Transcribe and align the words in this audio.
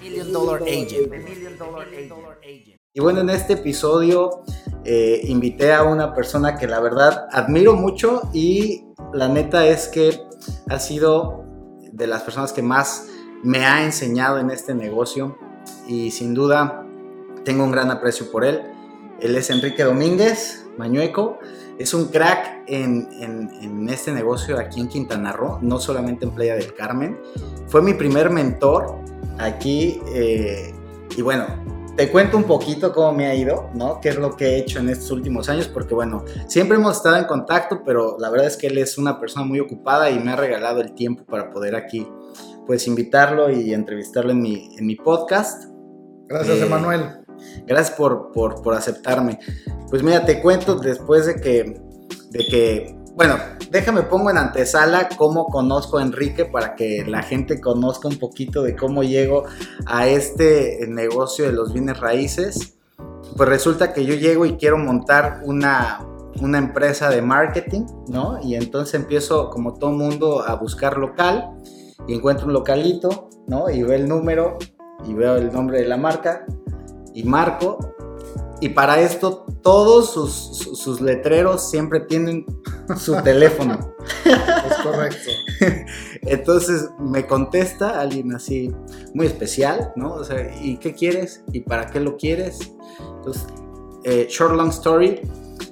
Million 0.00 0.32
Dollar 0.32 0.62
Agent. 0.62 1.12
Y 2.94 3.00
bueno, 3.00 3.20
en 3.20 3.30
este 3.30 3.52
episodio 3.54 4.42
eh, 4.84 5.20
invité 5.24 5.72
a 5.72 5.84
una 5.84 6.14
persona 6.14 6.56
que 6.56 6.66
la 6.66 6.80
verdad 6.80 7.28
admiro 7.30 7.74
mucho 7.74 8.22
y 8.32 8.84
la 9.12 9.28
neta 9.28 9.66
es 9.66 9.88
que 9.88 10.20
ha 10.68 10.78
sido 10.78 11.44
de 11.92 12.06
las 12.06 12.22
personas 12.22 12.52
que 12.52 12.62
más 12.62 13.08
me 13.42 13.64
ha 13.64 13.84
enseñado 13.84 14.38
en 14.38 14.50
este 14.50 14.74
negocio 14.74 15.38
y 15.86 16.10
sin 16.10 16.34
duda 16.34 16.86
tengo 17.44 17.64
un 17.64 17.70
gran 17.70 17.90
aprecio 17.90 18.30
por 18.30 18.44
él. 18.44 18.62
Él 19.20 19.36
es 19.36 19.50
Enrique 19.50 19.84
Domínguez 19.84 20.66
Mañueco. 20.76 21.38
Es 21.78 21.94
un 21.94 22.06
crack 22.06 22.64
en, 22.66 23.08
en, 23.20 23.88
este 23.88 24.12
negocio 24.12 24.58
aquí 24.58 24.80
en 24.80 24.88
Quintana 24.88 25.32
Roo, 25.32 25.58
no 25.62 25.78
solamente 25.78 26.24
en 26.24 26.32
Playa 26.32 26.56
del 26.56 26.74
Carmen. 26.74 27.18
Fue 27.68 27.80
mi 27.80 27.94
primer 27.94 28.30
mentor 28.30 28.96
aquí 29.38 30.00
eh, 30.12 30.74
y 31.16 31.22
bueno, 31.22 31.46
te 31.98 32.10
cuento 32.10 32.36
un 32.36 32.44
poquito 32.44 32.92
cómo 32.92 33.12
me 33.12 33.26
ha 33.26 33.34
ido, 33.34 33.70
¿no? 33.74 34.00
Qué 34.00 34.10
es 34.10 34.16
lo 34.16 34.36
que 34.36 34.46
he 34.46 34.58
hecho 34.58 34.78
en 34.78 34.88
estos 34.88 35.10
últimos 35.10 35.48
años, 35.48 35.66
porque 35.66 35.94
bueno, 35.94 36.24
siempre 36.46 36.76
hemos 36.76 36.96
estado 36.96 37.16
en 37.16 37.24
contacto, 37.24 37.82
pero 37.84 38.16
la 38.20 38.30
verdad 38.30 38.46
es 38.46 38.56
que 38.56 38.68
él 38.68 38.78
es 38.78 38.98
una 38.98 39.18
persona 39.18 39.44
muy 39.44 39.58
ocupada 39.58 40.08
y 40.08 40.20
me 40.20 40.30
ha 40.30 40.36
regalado 40.36 40.80
el 40.80 40.94
tiempo 40.94 41.24
para 41.24 41.50
poder 41.50 41.74
aquí, 41.74 42.06
pues, 42.68 42.86
invitarlo 42.86 43.50
y 43.50 43.74
entrevistarlo 43.74 44.30
en 44.30 44.40
mi, 44.40 44.76
en 44.78 44.86
mi 44.86 44.94
podcast. 44.94 45.64
Gracias, 46.28 46.58
eh, 46.58 46.66
Emanuel. 46.66 47.02
Gracias 47.66 47.96
por, 47.96 48.30
por, 48.30 48.62
por, 48.62 48.74
aceptarme. 48.74 49.40
Pues 49.90 50.02
mira, 50.02 50.24
te 50.24 50.40
cuento 50.40 50.76
después 50.76 51.26
de 51.26 51.36
que, 51.36 51.80
de 52.30 52.46
que 52.46 52.98
bueno, 53.18 53.34
déjame 53.72 54.02
pongo 54.02 54.30
en 54.30 54.38
antesala 54.38 55.08
cómo 55.16 55.46
conozco 55.46 55.98
a 55.98 56.02
Enrique 56.02 56.44
para 56.44 56.76
que 56.76 57.04
la 57.04 57.20
gente 57.24 57.60
conozca 57.60 58.06
un 58.06 58.16
poquito 58.16 58.62
de 58.62 58.76
cómo 58.76 59.02
llego 59.02 59.42
a 59.86 60.06
este 60.06 60.86
negocio 60.86 61.46
de 61.46 61.52
los 61.52 61.72
bienes 61.72 61.98
raíces. 61.98 62.78
Pues 63.36 63.48
resulta 63.48 63.92
que 63.92 64.04
yo 64.04 64.14
llego 64.14 64.46
y 64.46 64.56
quiero 64.56 64.78
montar 64.78 65.40
una, 65.44 66.06
una 66.40 66.58
empresa 66.58 67.10
de 67.10 67.20
marketing, 67.20 67.86
¿no? 68.06 68.38
Y 68.40 68.54
entonces 68.54 68.94
empiezo, 68.94 69.50
como 69.50 69.74
todo 69.74 69.90
mundo, 69.90 70.44
a 70.46 70.54
buscar 70.54 70.96
local 70.96 71.56
y 72.06 72.14
encuentro 72.14 72.46
un 72.46 72.52
localito, 72.52 73.30
¿no? 73.48 73.68
Y 73.68 73.82
veo 73.82 73.96
el 73.96 74.08
número 74.08 74.58
y 75.04 75.14
veo 75.14 75.36
el 75.36 75.52
nombre 75.52 75.80
de 75.80 75.88
la 75.88 75.96
marca 75.96 76.46
y 77.14 77.24
marco 77.24 77.96
y 78.60 78.70
para 78.70 79.00
esto 79.00 79.46
todos 79.62 80.12
sus, 80.12 81.00
letreros 81.00 81.70
siempre 81.70 82.00
tienen 82.00 82.44
su 82.96 83.14
teléfono. 83.22 83.94
Es 84.24 84.76
correcto. 84.82 85.30
Entonces 86.22 86.88
me 86.98 87.26
contesta 87.26 88.00
alguien 88.00 88.34
así 88.34 88.74
muy 89.14 89.26
especial, 89.26 89.92
¿no? 89.96 90.14
O 90.14 90.24
sea, 90.24 90.56
¿y 90.60 90.78
qué 90.78 90.94
quieres? 90.94 91.44
¿Y 91.52 91.60
para 91.60 91.86
qué 91.86 92.00
lo 92.00 92.16
quieres? 92.16 92.72
Entonces, 93.16 93.46
eh, 94.04 94.26
short 94.28 94.54
long 94.54 94.70
story, 94.70 95.20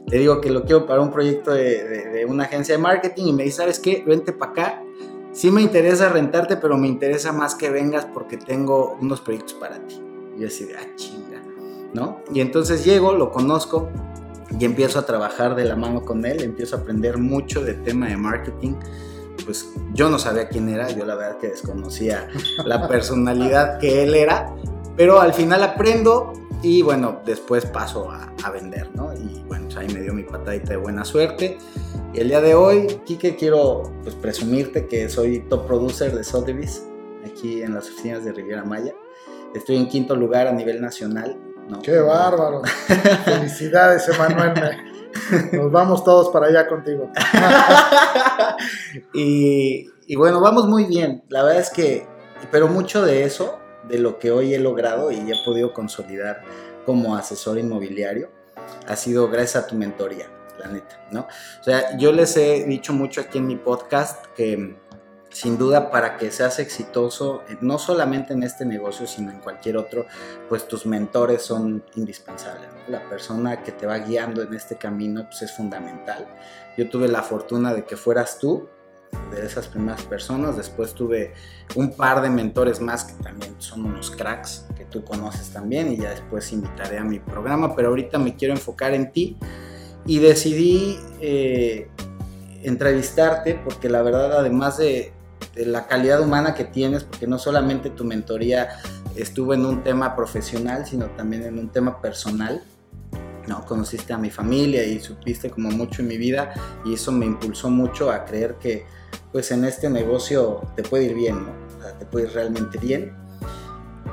le 0.06 0.18
digo 0.18 0.40
que 0.40 0.50
lo 0.50 0.64
quiero 0.64 0.86
para 0.86 1.00
un 1.00 1.10
proyecto 1.10 1.52
de, 1.52 2.24
una 2.28 2.44
agencia 2.44 2.76
de 2.76 2.82
marketing 2.82 3.24
y 3.26 3.32
me 3.32 3.44
dice, 3.44 3.58
¿sabes 3.58 3.78
qué? 3.80 4.04
Vente 4.06 4.32
para 4.32 4.52
acá. 4.52 4.82
Sí 5.32 5.50
me 5.50 5.60
interesa 5.60 6.08
rentarte, 6.08 6.56
pero 6.56 6.78
me 6.78 6.88
interesa 6.88 7.32
más 7.32 7.54
que 7.54 7.68
vengas 7.68 8.06
porque 8.06 8.36
tengo 8.36 8.96
unos 9.00 9.20
proyectos 9.20 9.54
para 9.54 9.78
ti. 9.86 10.00
Y 10.36 10.40
yo 10.40 10.48
así 10.48 10.64
de, 10.64 10.76
ah, 10.76 10.86
y 12.32 12.40
entonces 12.40 12.84
llego, 12.84 13.12
lo 13.12 13.30
conozco 13.30 13.88
y 14.58 14.64
empiezo 14.64 14.98
a 14.98 15.06
trabajar 15.06 15.54
de 15.54 15.64
la 15.64 15.76
mano 15.76 16.02
con 16.02 16.24
él, 16.24 16.42
empiezo 16.42 16.76
a 16.76 16.80
aprender 16.80 17.18
mucho 17.18 17.62
de 17.62 17.74
tema 17.74 18.08
de 18.08 18.16
marketing. 18.16 18.74
Pues 19.44 19.72
yo 19.92 20.08
no 20.10 20.18
sabía 20.18 20.48
quién 20.48 20.68
era, 20.68 20.90
yo 20.90 21.04
la 21.04 21.14
verdad 21.14 21.38
que 21.38 21.48
desconocía 21.48 22.28
la 22.64 22.88
personalidad 22.88 23.78
que 23.78 24.02
él 24.02 24.14
era, 24.14 24.54
pero 24.96 25.20
al 25.20 25.34
final 25.34 25.62
aprendo 25.62 26.32
y 26.62 26.82
bueno, 26.82 27.20
después 27.24 27.66
paso 27.66 28.10
a, 28.10 28.32
vender, 28.50 28.88
¿no? 28.94 29.12
Y 29.12 29.42
bueno, 29.48 29.64
pues 29.64 29.76
ahí 29.76 29.88
me 29.92 30.00
dio 30.00 30.14
mi 30.14 30.22
patadita 30.22 30.70
de 30.70 30.76
buena 30.76 31.04
suerte. 31.04 31.58
Y 32.14 32.20
el 32.20 32.28
día 32.28 32.40
de 32.40 32.54
hoy, 32.54 32.86
Kike, 33.04 33.34
quiero 33.34 33.92
pues, 34.04 34.14
presumirte 34.14 34.86
que 34.86 35.08
soy 35.08 35.40
top 35.48 35.66
producer 35.66 36.14
de 36.14 36.22
Sotheby's 36.22 36.84
aquí 37.24 37.62
en 37.62 37.74
las 37.74 37.88
oficinas 37.88 38.24
de 38.24 38.32
Riviera 38.32 38.64
Maya. 38.64 38.94
Estoy 39.52 39.76
en 39.76 39.88
quinto 39.88 40.14
lugar 40.14 40.46
a 40.46 40.52
nivel 40.52 40.80
nacional 40.80 41.36
Qué 41.82 41.98
bárbaro. 41.98 42.62
Felicidades, 43.24 44.08
Emanuel. 44.08 44.76
Nos 45.52 45.72
vamos 45.72 46.04
todos 46.04 46.28
para 46.30 46.46
allá 46.46 46.66
contigo. 46.68 47.10
y, 49.14 50.14
bueno, 50.16 50.40
vamos 50.40 50.66
muy 50.66 50.84
bien. 50.84 51.24
La 51.28 51.42
verdad 51.42 51.60
es 51.60 51.70
que, 51.70 52.06
pero 52.50 52.68
mucho 52.68 53.04
de 53.04 53.24
eso, 53.24 53.58
de 53.88 53.98
lo 53.98 54.18
que 54.18 54.30
hoy 54.30 54.54
he 54.54 54.58
logrado 54.58 55.10
y 55.10 55.16
he 55.16 55.44
podido 55.44 55.72
consolidar 55.72 56.42
como 56.84 57.16
asesor 57.16 57.58
inmobiliario, 57.58 58.30
ha 58.86 58.96
sido 58.96 59.28
gracias 59.28 59.64
a 59.64 59.66
tu 59.66 59.74
mentoría, 59.74 60.26
la 60.58 60.68
neta, 60.68 61.00
¿no? 61.10 61.20
O 61.60 61.64
sea, 61.64 61.96
yo 61.98 62.12
les 62.12 62.36
he 62.36 62.64
dicho 62.64 62.92
mucho 62.92 63.20
aquí 63.20 63.38
en 63.38 63.46
mi 63.46 63.56
podcast 63.56 64.26
que 64.36 64.76
sin 65.36 65.58
duda 65.58 65.90
para 65.90 66.16
que 66.16 66.30
seas 66.30 66.58
exitoso, 66.60 67.42
eh, 67.50 67.58
no 67.60 67.78
solamente 67.78 68.32
en 68.32 68.42
este 68.42 68.64
negocio, 68.64 69.06
sino 69.06 69.30
en 69.30 69.38
cualquier 69.40 69.76
otro, 69.76 70.06
pues 70.48 70.66
tus 70.66 70.86
mentores 70.86 71.42
son 71.42 71.84
indispensables. 71.94 72.70
La 72.88 73.06
persona 73.06 73.62
que 73.62 73.70
te 73.70 73.84
va 73.84 73.98
guiando 73.98 74.40
en 74.40 74.54
este 74.54 74.76
camino 74.76 75.26
pues 75.26 75.42
es 75.42 75.52
fundamental. 75.52 76.26
Yo 76.78 76.88
tuve 76.88 77.06
la 77.08 77.22
fortuna 77.22 77.74
de 77.74 77.84
que 77.84 77.98
fueras 77.98 78.38
tú, 78.38 78.66
de 79.30 79.44
esas 79.44 79.68
primeras 79.68 80.04
personas, 80.04 80.56
después 80.56 80.94
tuve 80.94 81.34
un 81.74 81.94
par 81.94 82.22
de 82.22 82.30
mentores 82.30 82.80
más 82.80 83.04
que 83.04 83.22
también 83.22 83.56
son 83.58 83.84
unos 83.84 84.10
cracks 84.10 84.64
que 84.74 84.86
tú 84.86 85.04
conoces 85.04 85.50
también 85.50 85.92
y 85.92 85.98
ya 85.98 86.10
después 86.12 86.50
invitaré 86.50 86.96
a 86.96 87.04
mi 87.04 87.18
programa, 87.18 87.76
pero 87.76 87.88
ahorita 87.88 88.18
me 88.18 88.36
quiero 88.36 88.54
enfocar 88.54 88.94
en 88.94 89.12
ti 89.12 89.36
y 90.06 90.18
decidí... 90.18 90.98
Eh, 91.20 91.90
entrevistarte 92.62 93.54
porque 93.54 93.88
la 93.88 94.02
verdad 94.02 94.40
además 94.40 94.78
de, 94.78 95.12
la 95.56 95.86
calidad 95.86 96.20
humana 96.20 96.54
que 96.54 96.64
tienes, 96.64 97.04
porque 97.04 97.26
no 97.26 97.38
solamente 97.38 97.90
tu 97.90 98.04
mentoría 98.04 98.68
estuvo 99.14 99.54
en 99.54 99.64
un 99.64 99.82
tema 99.82 100.14
profesional, 100.14 100.86
sino 100.86 101.06
también 101.10 101.44
en 101.44 101.58
un 101.58 101.70
tema 101.70 102.00
personal. 102.00 102.62
¿no? 103.46 103.64
Conociste 103.64 104.12
a 104.12 104.18
mi 104.18 104.30
familia 104.30 104.84
y 104.84 105.00
supiste 105.00 105.50
como 105.50 105.70
mucho 105.70 106.02
en 106.02 106.08
mi 106.08 106.18
vida 106.18 106.52
y 106.84 106.94
eso 106.94 107.12
me 107.12 107.26
impulsó 107.26 107.70
mucho 107.70 108.10
a 108.10 108.24
creer 108.24 108.56
que 108.56 108.84
pues 109.30 109.50
en 109.52 109.64
este 109.64 109.88
negocio 109.88 110.62
te 110.74 110.82
puede 110.82 111.04
ir 111.04 111.14
bien, 111.14 111.44
¿no? 111.44 111.52
O 111.78 111.82
sea, 111.82 111.96
te 111.96 112.04
puede 112.06 112.26
ir 112.26 112.32
realmente 112.32 112.78
bien. 112.78 113.14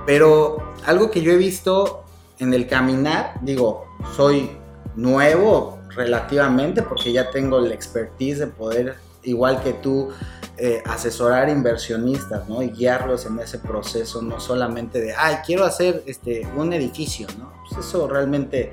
Pero 0.05 0.73
algo 0.85 1.09
que 1.09 1.21
yo 1.21 1.31
he 1.31 1.37
visto 1.37 2.03
en 2.39 2.53
el 2.53 2.67
caminar, 2.67 3.39
digo, 3.41 3.85
soy 4.15 4.51
nuevo 4.95 5.79
relativamente 5.95 6.81
porque 6.81 7.11
ya 7.11 7.31
tengo 7.31 7.59
la 7.59 7.73
expertise 7.73 8.39
de 8.39 8.47
poder, 8.47 8.95
igual 9.23 9.61
que 9.63 9.73
tú, 9.73 10.09
eh, 10.55 10.83
asesorar 10.85 11.49
inversionistas, 11.49 12.47
¿no? 12.47 12.61
Y 12.61 12.69
guiarlos 12.69 13.25
en 13.25 13.39
ese 13.39 13.57
proceso, 13.57 14.21
no 14.21 14.39
solamente 14.39 15.01
de, 15.01 15.11
ay, 15.15 15.37
quiero 15.43 15.65
hacer 15.65 16.03
este, 16.05 16.47
un 16.55 16.71
edificio, 16.73 17.25
¿no? 17.39 17.51
Pues 17.67 17.83
eso 17.83 18.07
realmente 18.07 18.71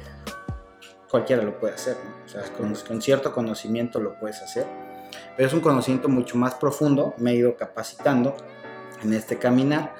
cualquiera 1.10 1.42
lo 1.42 1.58
puede 1.58 1.72
hacer, 1.72 1.96
¿no? 2.04 2.24
O 2.26 2.28
sea, 2.28 2.42
con, 2.86 3.00
cierto 3.00 3.32
conocimiento 3.32 3.98
lo 3.98 4.18
puedes 4.20 4.42
hacer, 4.42 4.66
pero 5.38 5.48
es 5.48 5.54
un 5.54 5.60
conocimiento 5.60 6.10
mucho 6.10 6.36
más 6.36 6.54
profundo, 6.54 7.14
me 7.16 7.30
he 7.30 7.36
ido 7.36 7.56
capacitando 7.56 8.36
en 9.02 9.14
este 9.14 9.38
caminar, 9.38 9.94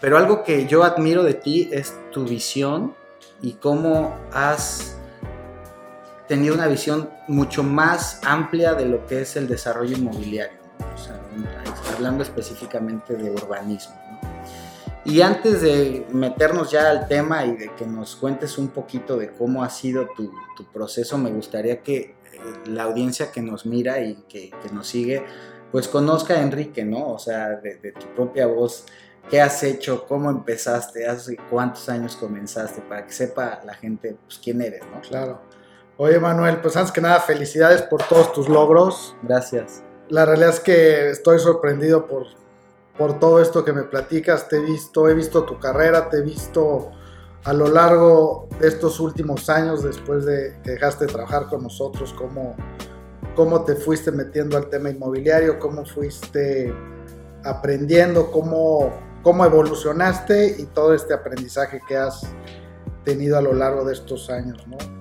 pero 0.00 0.18
algo 0.18 0.42
que 0.42 0.66
yo 0.66 0.82
admiro 0.82 1.22
de 1.22 1.34
ti 1.34 1.70
es 1.70 1.94
tu 2.10 2.24
visión 2.24 2.96
y 3.40 3.52
cómo 3.52 4.16
has 4.32 4.96
tenido 6.26 6.56
una 6.56 6.66
visión 6.66 7.10
mucho 7.28 7.62
más 7.62 8.20
amplia 8.24 8.74
de 8.74 8.86
lo 8.86 9.06
que 9.06 9.20
es 9.20 9.36
el 9.36 9.46
desarrollo 9.46 9.96
inmobiliario 9.96 10.59
hablando 11.94 12.22
específicamente 12.22 13.14
de 13.14 13.30
urbanismo. 13.30 13.94
Y 15.04 15.22
antes 15.22 15.62
de 15.62 16.06
meternos 16.12 16.70
ya 16.70 16.90
al 16.90 17.08
tema 17.08 17.44
y 17.44 17.56
de 17.56 17.74
que 17.74 17.86
nos 17.86 18.16
cuentes 18.16 18.58
un 18.58 18.68
poquito 18.68 19.16
de 19.16 19.30
cómo 19.30 19.64
ha 19.64 19.70
sido 19.70 20.08
tu, 20.14 20.30
proceso, 20.72 21.16
me 21.16 21.30
gustaría 21.30 21.82
que 21.82 21.96
eh, 21.96 22.14
la 22.66 22.82
audiencia 22.82 23.32
que 23.32 23.40
nos 23.40 23.64
mira 23.64 24.00
y 24.00 24.16
que, 24.28 24.50
nos 24.72 24.86
sigue, 24.86 25.24
pues 25.72 25.88
conozca 25.88 26.34
a 26.34 26.42
Enrique, 26.42 26.84
¿no? 26.84 27.12
O 27.12 27.18
sea, 27.18 27.48
de, 27.48 27.92
tu 27.98 28.06
propia 28.14 28.46
voz, 28.46 28.84
qué 29.30 29.40
has 29.40 29.62
hecho, 29.62 30.06
cómo 30.06 30.28
empezaste, 30.28 31.06
hace 31.06 31.38
cuántos 31.48 31.88
años 31.88 32.16
comenzaste, 32.16 32.82
para 32.82 33.06
que 33.06 33.12
sepa 33.12 33.60
la 33.64 33.72
gente 33.72 34.18
pues, 34.26 34.38
quién 34.38 34.60
eres, 34.60 34.82
¿no? 34.94 35.00
Claro. 35.00 35.40
Oye, 35.96 36.20
Manuel, 36.20 36.60
pues 36.60 36.76
antes 36.76 36.92
que 36.92 37.00
nada, 37.00 37.20
felicidades 37.20 37.80
por 37.82 38.02
todos 38.02 38.34
tus 38.34 38.50
logros. 38.50 39.16
Gracias 39.22 39.82
la 40.10 40.26
realidad 40.26 40.50
es 40.50 40.60
que 40.60 41.10
estoy 41.10 41.38
sorprendido 41.38 42.06
por, 42.06 42.26
por 42.98 43.18
todo 43.18 43.40
esto 43.40 43.64
que 43.64 43.72
me 43.72 43.84
platicas. 43.84 44.48
Te 44.48 44.56
he 44.56 44.60
visto, 44.60 45.08
he 45.08 45.14
visto 45.14 45.44
tu 45.44 45.58
carrera, 45.58 46.10
te 46.10 46.18
he 46.18 46.22
visto 46.22 46.90
a 47.44 47.52
lo 47.52 47.68
largo 47.68 48.48
de 48.60 48.68
estos 48.68 49.00
últimos 49.00 49.48
años, 49.48 49.82
después 49.82 50.26
de 50.26 50.58
que 50.62 50.72
dejaste 50.72 51.06
de 51.06 51.12
trabajar 51.12 51.46
con 51.46 51.62
nosotros, 51.62 52.12
cómo, 52.12 52.54
cómo 53.34 53.64
te 53.64 53.76
fuiste 53.76 54.10
metiendo 54.10 54.58
al 54.58 54.68
tema 54.68 54.90
inmobiliario, 54.90 55.58
cómo 55.58 55.86
fuiste 55.86 56.74
aprendiendo, 57.44 58.30
cómo, 58.30 58.92
cómo 59.22 59.44
evolucionaste 59.46 60.56
y 60.58 60.66
todo 60.66 60.92
este 60.92 61.14
aprendizaje 61.14 61.80
que 61.88 61.96
has 61.96 62.26
tenido 63.04 63.38
a 63.38 63.40
lo 63.40 63.54
largo 63.54 63.84
de 63.84 63.94
estos 63.94 64.28
años, 64.28 64.66
¿no? 64.66 64.99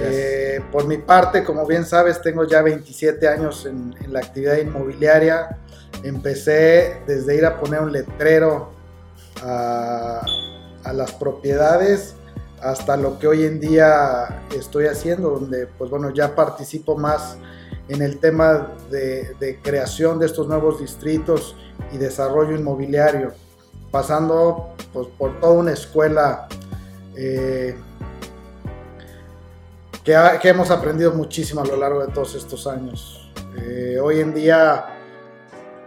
Eh, 0.00 0.60
por 0.70 0.86
mi 0.86 0.98
parte, 0.98 1.42
como 1.42 1.66
bien 1.66 1.84
sabes, 1.84 2.22
tengo 2.22 2.44
ya 2.46 2.62
27 2.62 3.26
años 3.28 3.66
en, 3.66 3.94
la 4.08 4.20
actividad 4.20 4.56
inmobiliaria. 4.58 5.58
Empecé 6.02 7.02
desde 7.06 7.36
ir 7.36 7.44
a 7.44 7.58
poner 7.58 7.80
un 7.80 7.92
letrero 7.92 8.70
a, 9.42 10.24
las 10.92 11.12
propiedades 11.12 12.14
hasta 12.62 12.96
lo 12.96 13.18
que 13.18 13.26
hoy 13.26 13.44
en 13.44 13.60
día 13.60 14.42
estoy 14.56 14.86
haciendo, 14.86 15.30
donde 15.30 15.66
pues 15.66 15.90
bueno, 15.90 16.10
ya 16.14 16.34
participo 16.34 16.96
más 16.96 17.36
en 17.88 18.00
el 18.00 18.18
tema 18.18 18.72
de, 18.90 19.58
creación 19.62 20.18
de 20.18 20.26
estos 20.26 20.48
nuevos 20.48 20.80
distritos 20.80 21.54
y 21.92 21.98
desarrollo 21.98 22.56
inmobiliario, 22.56 23.32
pasando 23.90 24.74
pues, 24.92 25.08
por 25.18 25.38
toda 25.40 25.52
una 25.52 25.72
escuela 25.72 26.48
eh, 27.16 27.76
que, 30.40 30.48
hemos 30.48 30.70
aprendido 30.70 31.12
muchísimo 31.12 31.60
a 31.60 31.66
lo 31.66 31.76
largo 31.76 32.00
de 32.00 32.10
todos 32.12 32.34
estos 32.34 32.66
años. 32.66 33.30
Eh, 33.58 33.98
hoy 34.02 34.20
en 34.20 34.32
día 34.32 34.86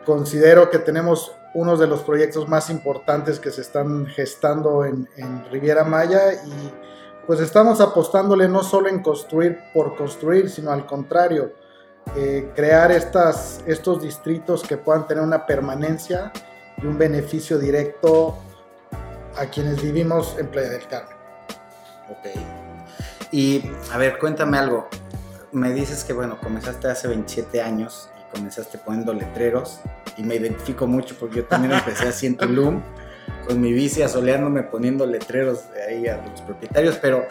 considero 0.06 0.70
que 0.70 0.78
tenemos 0.78 1.32
uno 1.56 1.76
de 1.76 1.88
los 1.88 2.02
proyectos 2.02 2.48
más 2.48 2.70
importantes 2.70 3.40
que 3.40 3.50
se 3.50 3.62
están 3.62 4.06
gestando 4.06 4.86
en, 4.86 5.08
Riviera 5.52 5.84
Maya 5.84 6.34
y 6.34 6.72
pues 7.26 7.40
estamos 7.40 7.82
apostándole 7.82 8.48
no 8.48 8.64
solo 8.64 8.90
en 8.90 9.02
construir 9.02 9.60
por 9.74 9.96
construir, 9.96 10.52
sino 10.52 10.72
al 10.72 10.86
contrario, 10.86 11.54
eh, 12.16 12.52
crear 12.56 12.92
estos 12.92 14.02
distritos 14.02 14.62
que 14.62 14.78
puedan 14.78 15.08
tener 15.08 15.24
una 15.24 15.48
permanencia 15.48 16.32
y 16.78 16.86
un 16.86 16.98
beneficio 16.98 17.58
directo 17.58 18.38
a 19.36 19.46
quienes 19.48 19.82
vivimos 19.82 20.36
en 20.38 20.48
Playa 20.48 20.70
del 20.70 20.88
Carmen. 20.88 21.18
Ok. 22.10 22.61
Y 23.32 23.64
a 23.92 23.98
ver, 23.98 24.20
cuéntame 24.20 24.58
algo. 24.58 24.88
Me 25.52 25.74
dices 25.74 26.04
que, 26.04 26.14
bueno, 26.14 26.38
comenzaste 26.42 26.88
hace 26.88 27.08
27 27.08 27.62
años 27.62 28.10
y 28.20 28.36
comenzaste 28.36 28.78
poniendo 28.78 29.14
letreros 29.14 29.80
y 30.18 30.24
me 30.24 30.36
identifico 30.36 30.88
mucho 30.88 31.16
porque 31.20 31.38
yo 31.38 31.46
también 31.46 31.74
empecé 31.74 32.08
así 32.08 32.28
en 32.28 32.38
Tulum 32.38 32.82
con 33.48 33.60
mi 33.60 33.74
bici 33.74 34.02
asoleándome 34.02 34.64
poniendo 34.64 35.06
letreros 35.06 35.64
ahí 35.88 36.08
a 36.08 36.18
los 36.18 36.42
propietarios, 36.42 36.98
pero 37.02 37.26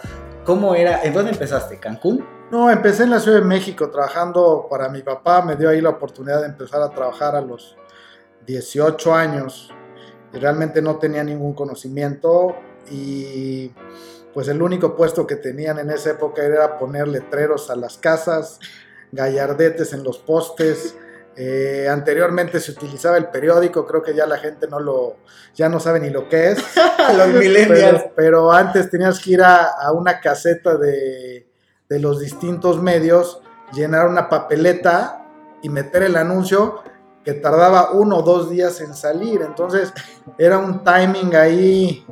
¿cómo 0.44 0.74
era? 0.74 1.02
¿En 1.02 1.12
dónde 1.12 1.32
empezaste? 1.32 1.78
¿Cancún? 1.78 2.24
No, 2.50 2.70
empecé 2.70 3.04
en 3.04 3.10
la 3.10 3.20
Ciudad 3.20 3.38
de 3.38 3.44
México 3.44 3.90
trabajando 3.90 4.66
para 4.68 4.88
mi 4.88 5.02
papá, 5.02 5.42
me 5.42 5.56
dio 5.56 5.68
ahí 5.68 5.80
la 5.80 5.90
oportunidad 5.90 6.40
de 6.40 6.46
empezar 6.46 6.82
a 6.82 6.90
trabajar 6.90 7.36
a 7.36 7.40
los 7.40 7.76
18 8.46 9.14
años 9.14 9.72
y 10.32 10.38
realmente 10.38 10.82
no 10.82 10.96
tenía 10.96 11.22
ningún 11.22 11.54
conocimiento 11.54 12.56
y 12.90 13.72
pues 14.32 14.48
el 14.48 14.62
único 14.62 14.96
puesto 14.96 15.26
que 15.26 15.36
tenían 15.36 15.78
en 15.78 15.90
esa 15.90 16.10
época 16.10 16.42
era 16.42 16.78
poner 16.78 17.08
letreros 17.08 17.70
a 17.70 17.76
las 17.76 17.98
casas, 17.98 18.60
gallardetes 19.12 19.92
en 19.92 20.04
los 20.04 20.18
postes. 20.18 20.96
Eh, 21.36 21.88
anteriormente 21.88 22.60
se 22.60 22.72
utilizaba 22.72 23.16
el 23.16 23.28
periódico, 23.28 23.86
creo 23.86 24.02
que 24.02 24.14
ya 24.14 24.26
la 24.26 24.38
gente 24.38 24.68
no 24.68 24.78
lo, 24.78 25.16
ya 25.54 25.68
no 25.68 25.80
sabe 25.80 26.00
ni 26.00 26.10
lo 26.10 26.28
que 26.28 26.50
es. 26.50 26.58
los 27.16 27.28
millennials. 27.28 28.04
Pero, 28.14 28.52
antes 28.52 28.90
tenías 28.90 29.18
que 29.18 29.32
ir 29.32 29.42
a, 29.42 29.90
una 29.92 30.20
caseta 30.20 30.76
de, 30.76 31.48
de, 31.88 31.98
los 31.98 32.20
distintos 32.20 32.80
medios, 32.80 33.42
llenar 33.72 34.06
una 34.06 34.28
papeleta 34.28 35.26
y 35.62 35.68
meter 35.68 36.04
el 36.04 36.16
anuncio 36.16 36.82
que 37.24 37.34
tardaba 37.34 37.92
uno 37.92 38.18
o 38.18 38.22
dos 38.22 38.50
días 38.50 38.80
en 38.80 38.94
salir. 38.94 39.42
Entonces 39.42 39.92
era 40.38 40.58
un 40.58 40.84
timing 40.84 41.34
ahí 41.34 42.06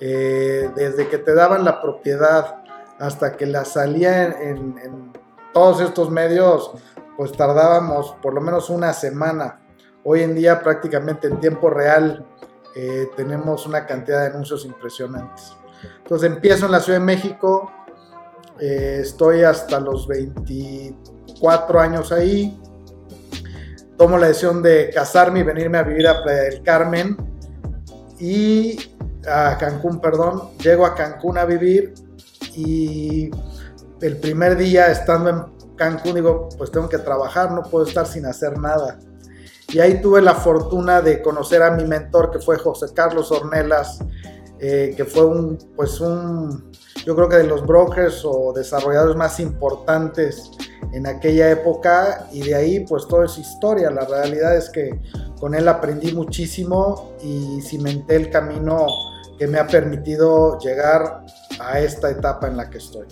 eh, 0.00 0.70
desde 0.76 1.08
que 1.08 1.18
te 1.18 1.34
daban 1.34 1.64
la 1.64 1.80
propiedad 1.80 2.62
hasta 2.98 3.36
que 3.36 3.46
la 3.46 3.64
salía 3.64 4.24
en, 4.24 5.12
todos 5.52 5.80
estos 5.80 6.10
medios, 6.10 6.72
pues 7.16 7.32
tardábamos 7.32 8.14
por 8.22 8.34
lo 8.34 8.40
menos 8.40 8.70
una 8.70 8.92
semana. 8.92 9.60
Hoy 10.04 10.22
en 10.22 10.34
día 10.34 10.60
prácticamente 10.60 11.26
en 11.26 11.40
tiempo 11.40 11.70
real 11.70 12.24
eh, 12.76 13.08
tenemos 13.16 13.66
una 13.66 13.86
cantidad 13.86 14.20
de 14.20 14.26
anuncios 14.28 14.64
impresionantes. 14.64 15.52
Entonces 15.98 16.30
empiezo 16.30 16.66
en 16.66 16.72
la 16.72 16.80
Ciudad 16.80 16.98
de 17.00 17.04
México, 17.04 17.72
eh, 18.60 18.98
estoy 19.02 19.42
hasta 19.42 19.80
los 19.80 20.06
24 20.06 21.80
años 21.80 22.12
ahí, 22.12 22.60
tomo 23.96 24.16
la 24.18 24.28
decisión 24.28 24.62
de 24.62 24.90
casarme 24.94 25.40
y 25.40 25.42
venirme 25.44 25.78
a 25.78 25.82
vivir 25.82 26.06
a 26.06 26.22
Playa 26.22 26.42
del 26.42 26.62
Carmen 26.62 27.16
y 28.18 28.96
a 29.30 29.56
Cancún, 29.58 30.00
perdón, 30.00 30.56
llego 30.58 30.86
a 30.86 30.94
Cancún 30.94 31.38
a 31.38 31.44
vivir 31.44 31.94
y 32.54 33.30
el 34.00 34.16
primer 34.18 34.56
día 34.56 34.90
estando 34.90 35.30
en 35.30 35.76
Cancún 35.76 36.14
digo, 36.14 36.48
pues 36.58 36.70
tengo 36.70 36.88
que 36.88 36.98
trabajar, 36.98 37.52
no 37.52 37.62
puedo 37.62 37.86
estar 37.86 38.06
sin 38.06 38.26
hacer 38.26 38.58
nada. 38.58 38.98
Y 39.68 39.80
ahí 39.80 40.00
tuve 40.00 40.22
la 40.22 40.34
fortuna 40.34 41.02
de 41.02 41.20
conocer 41.20 41.62
a 41.62 41.70
mi 41.70 41.84
mentor 41.84 42.30
que 42.30 42.38
fue 42.38 42.58
José 42.58 42.86
Carlos 42.94 43.30
Ornelas, 43.30 43.98
eh, 44.60 44.94
que 44.96 45.04
fue 45.04 45.24
un, 45.24 45.58
pues 45.76 46.00
un, 46.00 46.72
yo 47.04 47.14
creo 47.14 47.28
que 47.28 47.36
de 47.36 47.44
los 47.44 47.64
brokers 47.64 48.22
o 48.24 48.52
desarrolladores 48.52 49.14
más 49.14 49.38
importantes 49.40 50.50
en 50.92 51.06
aquella 51.06 51.50
época 51.50 52.28
y 52.32 52.42
de 52.42 52.54
ahí 52.54 52.80
pues 52.80 53.06
todo 53.06 53.24
es 53.24 53.38
historia. 53.38 53.90
La 53.90 54.04
realidad 54.04 54.56
es 54.56 54.70
que 54.70 55.00
con 55.38 55.54
él 55.54 55.68
aprendí 55.68 56.12
muchísimo 56.12 57.12
y 57.22 57.60
cimenté 57.60 58.16
el 58.16 58.30
camino 58.30 58.86
que 59.38 59.46
me 59.46 59.58
ha 59.58 59.66
permitido 59.66 60.58
llegar 60.58 61.24
a 61.60 61.80
esta 61.80 62.10
etapa 62.10 62.48
en 62.48 62.56
la 62.56 62.68
que 62.68 62.78
estoy. 62.78 63.06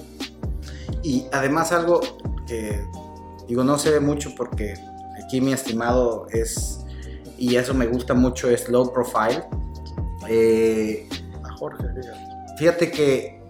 Y 1.02 1.26
además 1.32 1.72
algo 1.72 2.00
que 2.46 2.82
digo 3.46 3.62
no 3.62 3.78
se 3.78 3.90
ve 3.90 4.00
mucho 4.00 4.34
porque 4.36 4.74
aquí 5.22 5.40
mi 5.40 5.52
estimado 5.52 6.26
es, 6.30 6.84
y 7.38 7.56
eso 7.56 7.74
me 7.74 7.86
gusta 7.86 8.14
mucho, 8.14 8.50
es 8.50 8.68
low 8.68 8.92
profile. 8.92 9.44
Eh, 10.28 11.08
a 11.44 11.52
Jorge, 11.52 11.84
fíjate 12.58 12.90
que 12.90 13.40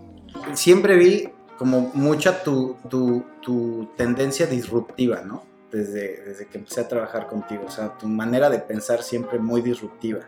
siempre 0.52 0.96
vi 0.96 1.30
como 1.58 1.90
mucha 1.94 2.42
tu, 2.42 2.76
tu, 2.90 3.24
tu 3.40 3.88
tendencia 3.96 4.46
disruptiva, 4.46 5.22
¿no? 5.22 5.44
Desde, 5.72 6.22
desde 6.22 6.46
que 6.46 6.58
empecé 6.58 6.82
a 6.82 6.88
trabajar 6.88 7.26
contigo, 7.26 7.64
o 7.66 7.70
sea, 7.70 7.96
tu 7.98 8.06
manera 8.06 8.50
de 8.50 8.58
pensar 8.58 9.02
siempre 9.02 9.38
muy 9.38 9.62
disruptiva. 9.62 10.20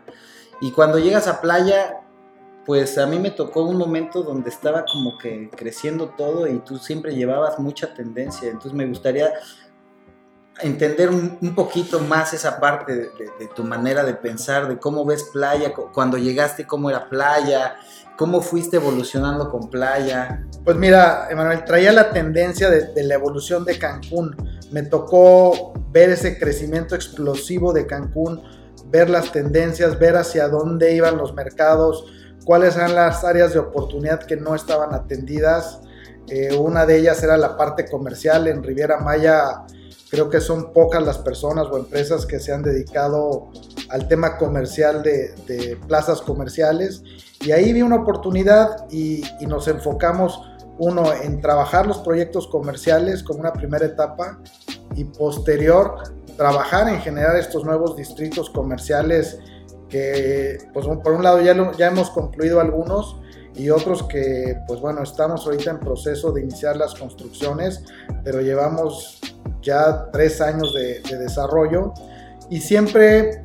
Y 0.61 0.71
cuando 0.71 0.99
llegas 0.99 1.27
a 1.27 1.39
playa, 1.39 2.01
pues 2.65 2.97
a 2.97 3.07
mí 3.07 3.19
me 3.19 3.31
tocó 3.31 3.63
un 3.63 3.77
momento 3.77 4.23
donde 4.23 4.49
estaba 4.49 4.85
como 4.85 5.17
que 5.17 5.49
creciendo 5.55 6.09
todo 6.09 6.47
y 6.47 6.59
tú 6.59 6.77
siempre 6.77 7.15
llevabas 7.15 7.59
mucha 7.59 7.93
tendencia. 7.93 8.47
Entonces 8.47 8.73
me 8.73 8.85
gustaría 8.85 9.33
entender 10.61 11.09
un, 11.09 11.55
poquito 11.55 11.99
más 11.99 12.33
esa 12.33 12.59
parte 12.59 12.95
de, 12.95 13.09
tu 13.55 13.63
manera 13.63 14.03
de 14.03 14.13
pensar, 14.13 14.67
de 14.67 14.77
cómo 14.77 15.05
ves 15.05 15.23
playa, 15.31 15.73
cuando 15.73 16.17
llegaste, 16.17 16.67
cómo 16.67 16.89
era 16.89 17.09
playa, 17.09 17.77
cómo 18.17 18.41
fuiste 18.41 18.77
evolucionando 18.77 19.49
con 19.49 19.69
playa. 19.69 20.45
Pues 20.63 20.77
mira, 20.77 21.27
Emanuel, 21.29 21.63
traía 21.63 21.91
la 21.91 22.11
tendencia 22.11 22.69
de, 22.69 23.03
la 23.03 23.15
evolución 23.15 23.63
de 23.65 23.79
Cancún. 23.79 24.35
Me 24.71 24.83
tocó 24.83 25.73
ver 25.91 26.09
ese 26.09 26.37
crecimiento 26.37 26.95
explosivo 26.95 27.73
de 27.73 27.87
Cancún, 27.87 28.41
ver 28.87 29.09
las 29.09 29.31
tendencias, 29.31 29.97
ver 29.97 30.17
hacia 30.17 30.47
dónde 30.49 30.93
iban 30.93 31.17
los 31.17 31.33
mercados 31.33 32.05
cuáles 32.45 32.75
eran 32.75 32.95
las 32.95 33.23
áreas 33.23 33.53
de 33.53 33.59
oportunidad 33.59 34.21
que 34.21 34.35
no 34.35 34.55
estaban 34.55 34.93
atendidas. 34.93 35.81
Eh, 36.27 36.55
una 36.55 36.85
de 36.85 36.97
ellas 36.97 37.21
era 37.23 37.37
la 37.37 37.57
parte 37.57 37.85
comercial. 37.87 38.47
En 38.47 38.63
Riviera 38.63 38.97
Maya 38.99 39.63
creo 40.09 40.29
que 40.29 40.41
son 40.41 40.73
pocas 40.73 41.03
las 41.03 41.17
personas 41.19 41.67
o 41.67 41.77
empresas 41.77 42.25
que 42.25 42.39
se 42.39 42.51
han 42.51 42.63
dedicado 42.63 43.49
al 43.89 44.07
tema 44.07 44.37
comercial 44.37 45.03
de, 45.03 45.77
plazas 45.87 46.21
comerciales. 46.21 47.03
Y 47.41 47.51
ahí 47.51 47.73
vi 47.73 47.81
una 47.81 47.97
oportunidad 47.97 48.85
y, 48.89 49.23
y, 49.39 49.45
nos 49.45 49.67
enfocamos, 49.67 50.41
uno, 50.77 51.13
en 51.13 51.41
trabajar 51.41 51.87
los 51.87 51.99
proyectos 51.99 52.47
comerciales 52.47 53.23
como 53.23 53.39
una 53.39 53.53
primera 53.53 53.85
etapa 53.85 54.39
y 54.95 55.03
posterior 55.05 55.95
trabajar 56.39 56.87
en 56.87 57.01
generar 57.01 57.35
estos 57.35 57.65
nuevos 57.65 57.97
distritos 57.97 58.49
comerciales 58.49 59.39
que 59.89 60.57
pues 60.73 60.85
por 60.85 61.13
un 61.13 61.23
lado 61.23 61.41
ya, 61.41 61.55
ya 61.77 61.87
hemos 61.87 62.09
concluido 62.11 62.61
algunos 62.61 63.17
y 63.55 63.69
otros 63.71 64.03
que 64.03 64.57
pues 64.67 64.79
bueno 64.79 65.03
estamos 65.03 65.45
ahorita 65.45 65.71
en 65.71 65.79
proceso 65.79 66.31
de 66.31 66.41
iniciar 66.41 66.77
las 66.77 66.93
construcciones 66.93 67.83
pero 68.23 68.41
llevamos 68.41 69.19
ya 69.61 70.09
tres 70.11 70.41
años 70.41 70.73
de, 70.73 71.01
desarrollo 71.17 71.93
y 72.49 72.61
siempre 72.61 73.43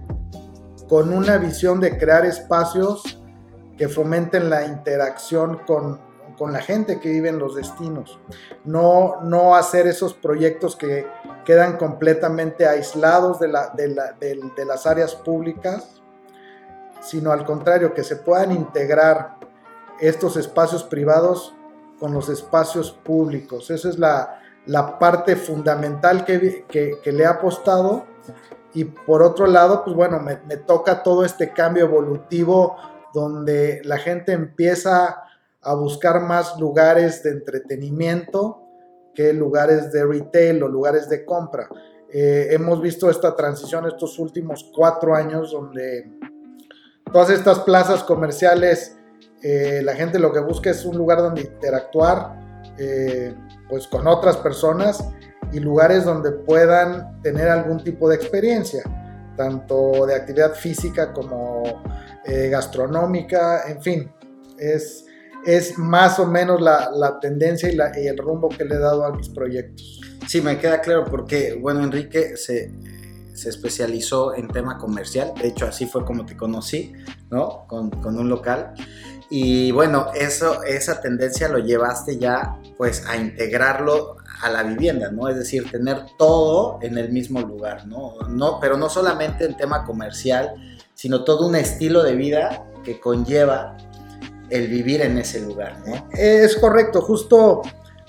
con 0.89 1.13
una 1.13 1.39
visión 1.39 1.81
de 1.81 1.99
crear 1.99 2.25
espacios 2.27 3.21
que 3.77 3.89
fomenten 3.89 4.51
la 4.51 4.67
interacción 4.67 5.61
con, 5.67 5.99
con 6.39 6.53
la 6.53 6.61
gente 6.61 7.01
que 7.01 7.09
vive 7.09 7.29
en 7.29 7.39
los 7.39 7.57
destinos. 7.57 8.21
No, 8.65 9.21
no 9.23 9.57
hacer 9.57 9.87
esos 9.87 10.15
proyectos 10.15 10.77
que 10.77 11.07
quedan 11.45 11.77
completamente 11.77 12.67
aislados 12.67 13.41
de, 13.41 13.49
la, 13.49 13.71
de, 13.71 13.89
la, 13.89 14.13
de 14.13 14.65
las 14.65 14.87
áreas 14.87 15.15
públicas, 15.15 16.03
sino 17.05 17.33
al 17.33 17.45
contrario, 17.45 17.95
que 17.95 18.03
se 18.03 18.17
puedan 18.17 18.53
integrar 18.53 19.37
estos 20.01 20.37
espacios 20.37 20.83
privados 20.85 21.55
con 21.99 22.13
los 22.13 22.29
espacios 22.29 22.91
públicos. 22.91 23.71
Esa 23.71 23.89
es 23.89 23.99
la, 23.99 24.41
la 24.67 24.99
parte 24.99 25.37
fundamental 25.37 26.25
que, 26.25 26.65
que, 26.69 27.13
le 27.13 27.27
ha 27.27 27.31
apostado. 27.31 28.07
Y 28.73 28.85
por 28.85 29.23
otro 29.23 29.47
lado, 29.47 29.85
pues 29.85 29.95
bueno, 29.95 30.19
me, 30.19 30.41
me, 30.49 30.57
toca 30.57 31.03
todo 31.03 31.25
este 31.25 31.53
cambio 31.53 31.85
evolutivo 31.85 32.77
donde 33.13 33.81
la 33.85 33.99
gente 33.99 34.33
empieza 34.33 35.23
a 35.63 35.75
buscar 35.75 36.21
más 36.21 36.59
lugares 36.59 37.23
de 37.23 37.31
entretenimiento 37.31 38.61
que 39.15 39.33
lugares 39.33 39.93
de 39.93 40.05
retail 40.05 40.63
o 40.63 40.69
lugares 40.69 41.09
de 41.09 41.25
compra. 41.25 41.69
Eh, 42.13 42.49
hemos 42.51 42.81
visto 42.81 43.09
esta 43.09 43.35
transición 43.35 43.87
estos 43.87 44.19
últimos 44.19 44.71
cuatro 44.75 45.15
años 45.15 45.53
donde 45.53 46.19
todas 47.15 47.31
estas 47.31 47.61
plazas 47.61 48.03
comerciales, 48.03 48.97
eh, 49.41 49.83
la 49.85 49.95
gente 49.95 50.19
lo 50.19 50.33
que 50.33 50.41
busca 50.41 50.71
es 50.71 50.85
un 50.85 50.99
lugar 50.99 51.19
donde 51.19 51.43
interactuar 51.43 52.41
eh, 52.77 53.33
pues 53.69 53.87
con 53.87 54.09
otras 54.09 54.37
personas 54.39 55.05
y 55.53 55.61
lugares 55.61 56.05
donde 56.05 56.33
puedan 56.33 57.23
tener 57.23 57.49
algún 57.51 57.85
tipo 57.85 58.09
de 58.09 58.17
experiencia, 58.17 58.83
tanto 59.37 60.07
de 60.07 60.17
actividad 60.17 60.55
física 60.55 61.13
como 61.13 61.85
gastronómica, 62.51 63.69
en 63.69 63.81
fin, 63.81 64.13
es, 64.59 65.05
es 65.47 65.79
más 65.79 66.19
o 66.19 66.27
menos 66.27 66.61
la, 66.61 66.91
la 66.91 67.21
tendencia 67.21 67.71
y, 67.71 67.77
y, 68.03 68.09
el 68.09 68.19
rumbo 68.19 68.49
que 68.49 68.65
le 68.65 68.75
he 68.75 68.79
dado 68.79 69.05
a 69.05 69.15
mis 69.15 69.29
proyectos. 69.29 70.01
Sí, 70.27 70.41
me 70.41 70.59
queda 70.59 70.81
claro 70.81 71.05
porque, 71.05 71.57
bueno, 71.61 71.85
Enrique 71.85 72.37
se, 72.37 72.73
se 73.35 73.49
especializó 73.49 74.35
en 74.35 74.49
tema 74.49 74.79
comercial, 74.79 75.33
de 75.41 75.49
hecho 75.49 75.67
así 75.67 75.87
fue 75.87 76.05
como 76.05 76.25
te 76.25 76.37
conocí, 76.37 76.93
¿no? 77.31 77.67
Con, 77.67 77.91
con, 77.91 78.19
un 78.19 78.29
local. 78.29 78.73
Y 79.29 79.73
bueno, 79.73 80.07
eso, 80.15 80.63
esa 80.63 81.01
tendencia 81.01 81.49
lo 81.49 81.59
llevaste 81.59 82.19
ya 82.19 82.57
pues 82.79 83.05
a 83.07 83.17
integrarlo 83.17 84.17
a 84.43 84.51
la 84.51 84.63
vivienda, 84.63 85.11
¿no? 85.11 85.29
Es 85.29 85.37
decir, 85.37 85.71
tener 85.71 86.05
todo 86.19 86.79
en 86.83 86.99
el 86.99 87.11
mismo 87.11 87.41
lugar, 87.41 87.87
¿no? 87.87 88.15
no 88.29 88.59
pero 88.61 88.77
no 88.77 88.89
solamente 88.89 89.45
en 89.45 89.57
tema 89.57 89.85
comercial, 89.85 90.55
sino 90.95 91.25
todo 91.25 91.47
un 91.47 91.57
estilo 91.57 92.03
de 92.03 92.15
vida 92.15 92.67
que 92.85 93.01
conlleva 93.01 93.77
el 94.51 94.69
vivir 94.69 95.03
en 95.03 95.19
ese 95.19 95.41
lugar. 95.41 95.79
¿no? 95.87 96.09
Es 96.13 96.57
correcto, 96.57 97.01
justo 97.01 97.63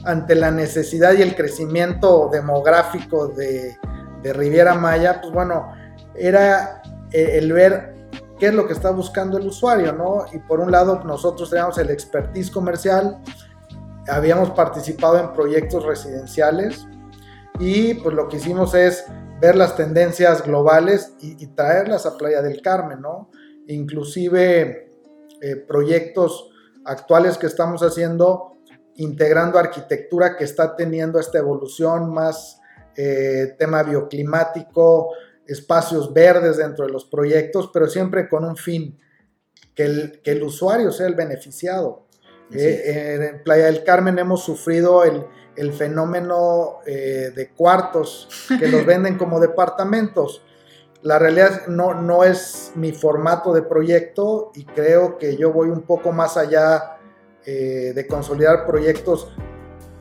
ante 0.03 0.35
la 0.35 0.51
necesidad 0.51 1.13
y 1.13 1.21
el 1.21 1.35
crecimiento 1.35 2.29
demográfico 2.31 3.29
de, 3.29 3.77
de 4.25 4.33
Riviera 4.33 4.73
Maya, 4.73 5.21
pues 5.21 5.31
bueno, 5.31 5.71
era 6.15 6.81
eh, 7.11 7.37
el 7.37 7.53
ver 7.53 7.93
qué 8.39 8.47
es 8.47 8.55
lo 8.55 8.65
que 8.65 8.73
está 8.73 8.89
buscando 8.89 9.37
el 9.37 9.45
usuario, 9.45 9.93
¿no? 9.93 10.25
Y 10.33 10.39
por 10.39 10.59
un 10.59 10.71
lado 10.71 11.03
nosotros 11.03 11.47
teníamos 11.51 11.77
el 11.77 11.91
expertise 11.91 12.49
comercial, 12.49 13.21
habíamos 14.07 14.49
participado 14.49 15.19
en 15.19 15.31
proyectos 15.31 15.85
residenciales 15.85 16.87
y 17.59 17.93
pues 17.93 18.15
lo 18.15 18.27
que 18.27 18.37
hicimos 18.37 18.73
es 18.73 19.05
ver 19.39 19.55
las 19.55 19.75
tendencias 19.75 20.43
globales 20.43 21.13
y, 21.21 21.43
y 21.43 21.47
traerlas 21.47 22.07
a 22.07 22.17
Playa 22.17 22.41
del 22.41 22.63
Carmen, 22.63 23.01
¿no? 23.01 23.29
Inclusive 23.67 24.91
eh, 25.39 25.55
proyectos 25.55 26.49
actuales 26.83 27.37
que 27.37 27.45
estamos 27.45 27.83
haciendo, 27.83 28.57
integrando 28.95 29.59
arquitectura 29.59 30.35
que 30.35 30.45
está 30.45 30.75
teniendo 30.75 31.19
esta 31.19 31.37
evolución 31.37 32.11
más 32.11 32.59
eh, 32.95 33.55
tema 33.57 33.83
bioclimático, 33.83 35.11
espacios 35.45 36.13
verdes 36.13 36.57
dentro 36.57 36.85
de 36.85 36.91
los 36.91 37.05
proyectos, 37.05 37.69
pero 37.73 37.87
siempre 37.87 38.27
con 38.27 38.45
un 38.45 38.55
fin, 38.55 38.99
que 39.73 39.83
el, 39.83 40.21
que 40.23 40.31
el 40.31 40.43
usuario 40.43 40.91
sea 40.91 41.07
el 41.07 41.15
beneficiado. 41.15 42.05
Eh, 42.51 43.31
en 43.33 43.43
Playa 43.43 43.65
del 43.65 43.83
Carmen 43.83 44.19
hemos 44.19 44.43
sufrido 44.43 45.03
el, 45.03 45.25
el 45.55 45.73
fenómeno 45.73 46.79
de 46.85 47.51
cuartos 47.55 48.29
que 48.59 48.67
los 48.67 48.85
venden 48.87 49.17
como 49.17 49.39
departamentos. 49.39 50.43
La 51.01 51.19
realidad 51.19 51.67
no, 51.67 51.93
no 51.93 52.23
es 52.23 52.71
mi 52.75 52.91
formato 52.91 53.53
de 53.53 53.61
proyecto 53.61 54.51
y 54.55 54.65
creo 54.65 55.17
que 55.17 55.37
yo 55.37 55.51
voy 55.51 55.69
un 55.69 55.83
poco 55.83 56.11
más 56.11 56.35
allá 56.35 56.95
eh, 57.47 57.93
de 57.93 58.07
consolidar 58.07 58.65
proyectos 58.65 59.31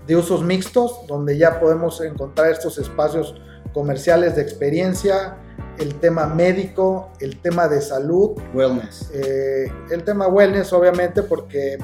de 0.06 0.16
usos 0.16 0.42
mixtos, 0.42 1.06
donde 1.06 1.38
ya 1.38 1.58
podemos 1.61 2.00
encontrar 2.00 2.50
estos 2.50 2.78
espacios 2.78 3.34
comerciales 3.73 4.37
de 4.37 4.42
experiencia, 4.42 5.37
el 5.78 5.96
tema 5.96 6.26
médico, 6.26 7.11
el 7.20 7.40
tema 7.40 7.68
de 7.68 7.80
salud. 7.80 8.32
Wellness. 8.52 9.11
Eh, 9.12 9.73
el 9.90 10.04
tema 10.04 10.28
wellness, 10.28 10.73
obviamente, 10.73 11.23
porque 11.23 11.78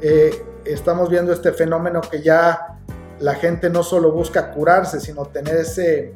eh, 0.00 0.44
estamos 0.64 1.08
viendo 1.08 1.32
este 1.32 1.52
fenómeno 1.52 2.00
que 2.00 2.22
ya 2.22 2.78
la 3.20 3.34
gente 3.34 3.70
no 3.70 3.82
solo 3.82 4.12
busca 4.12 4.50
curarse, 4.50 5.00
sino 5.00 5.26
tener 5.26 5.56
ese 5.56 6.14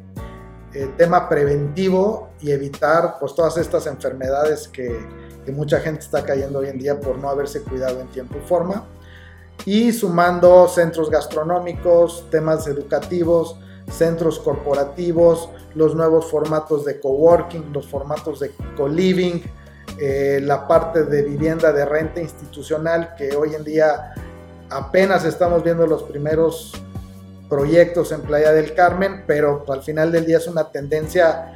eh, 0.73 0.89
tema 0.97 1.29
preventivo 1.29 2.29
y 2.41 2.51
evitar 2.51 3.15
pues 3.19 3.33
todas 3.33 3.57
estas 3.57 3.87
enfermedades 3.87 4.67
que, 4.67 4.99
que, 5.45 5.51
mucha 5.51 5.79
gente 5.79 6.01
está 6.01 6.23
cayendo 6.23 6.59
hoy 6.59 6.69
en 6.69 6.79
día 6.79 6.99
por 6.99 7.17
no 7.17 7.29
haberse 7.29 7.61
cuidado 7.61 8.01
en 8.01 8.07
tiempo 8.07 8.35
y 8.43 8.47
forma. 8.47 8.85
Y 9.65 9.91
sumando 9.93 10.67
centros 10.67 11.09
gastronómicos, 11.09 12.25
temas 12.29 12.67
educativos, 12.67 13.57
centros 13.89 14.39
corporativos, 14.39 15.49
los 15.75 15.95
nuevos 15.95 16.29
formatos 16.29 16.85
de 16.85 16.99
coworking, 16.99 17.71
los 17.71 17.87
formatos 17.87 18.39
de 18.39 18.51
co-living, 18.75 19.41
eh, 19.99 20.39
la 20.41 20.67
parte 20.67 21.03
de 21.03 21.21
vivienda 21.23 21.71
de 21.71 21.85
renta 21.85 22.19
institucional 22.19 23.15
que 23.15 23.35
hoy 23.35 23.55
en 23.55 23.63
día 23.63 24.13
apenas 24.69 25.23
estamos 25.25 25.63
viendo 25.63 25.87
los 25.87 26.03
primeros 26.03 26.73
proyectos 27.49 28.11
en 28.11 28.21
Playa 28.21 28.51
del 28.51 28.73
Carmen, 28.73 29.23
pero 29.25 29.63
al 29.69 29.83
final 29.83 30.11
del 30.11 30.25
día 30.25 30.37
es 30.37 30.47
una 30.47 30.69
tendencia 30.71 31.53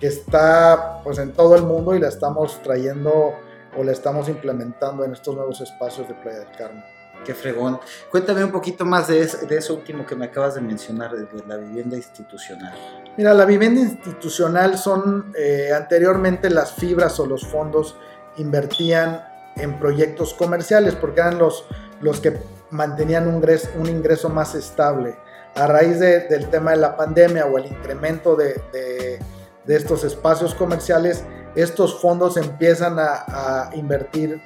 que 0.00 0.06
está 0.06 1.00
pues 1.04 1.18
en 1.18 1.32
todo 1.32 1.56
el 1.56 1.62
mundo 1.62 1.94
y 1.94 2.00
la 2.00 2.08
estamos 2.08 2.60
trayendo 2.62 3.34
o 3.76 3.84
la 3.84 3.92
estamos 3.92 4.28
implementando 4.28 5.04
en 5.04 5.12
estos 5.12 5.34
nuevos 5.34 5.60
espacios 5.60 6.08
de 6.08 6.14
Playa 6.14 6.40
del 6.40 6.56
Carmen. 6.56 6.84
Qué 7.24 7.34
fregón. 7.34 7.78
Cuéntame 8.10 8.42
un 8.42 8.50
poquito 8.50 8.84
más 8.84 9.08
de, 9.08 9.26
de 9.26 9.56
eso 9.56 9.74
último 9.74 10.04
que 10.04 10.16
me 10.16 10.26
acabas 10.26 10.56
de 10.56 10.60
mencionar, 10.60 11.12
de, 11.12 11.26
la 11.46 11.56
vivienda 11.56 11.96
institucional. 11.96 12.74
Mira, 13.16 13.32
la 13.34 13.44
vivienda 13.44 13.80
institucional 13.80 14.76
son 14.76 15.32
eh, 15.36 15.70
anteriormente 15.74 16.50
las 16.50 16.72
fibras 16.72 17.20
o 17.20 17.26
los 17.26 17.46
fondos 17.46 17.96
invertían 18.38 19.24
en 19.56 19.78
proyectos 19.78 20.34
comerciales 20.34 20.94
porque 20.94 21.20
eran 21.20 21.38
los, 21.38 21.66
los 22.00 22.20
que 22.20 22.38
mantenían 22.70 23.28
un 23.28 23.86
ingreso, 23.86 24.28
más 24.28 24.54
estable 24.54 25.16
a 25.54 25.66
raíz 25.66 26.00
del 26.00 26.48
tema 26.48 26.70
de 26.70 26.78
la 26.78 26.96
pandemia 26.96 27.44
o 27.44 27.58
el 27.58 27.66
incremento 27.66 28.34
de, 28.36 29.18
estos 29.66 30.04
espacios 30.04 30.54
comerciales, 30.54 31.24
estos 31.54 32.00
fondos 32.00 32.38
empiezan 32.38 32.96
a, 32.98 33.70
invertir 33.74 34.40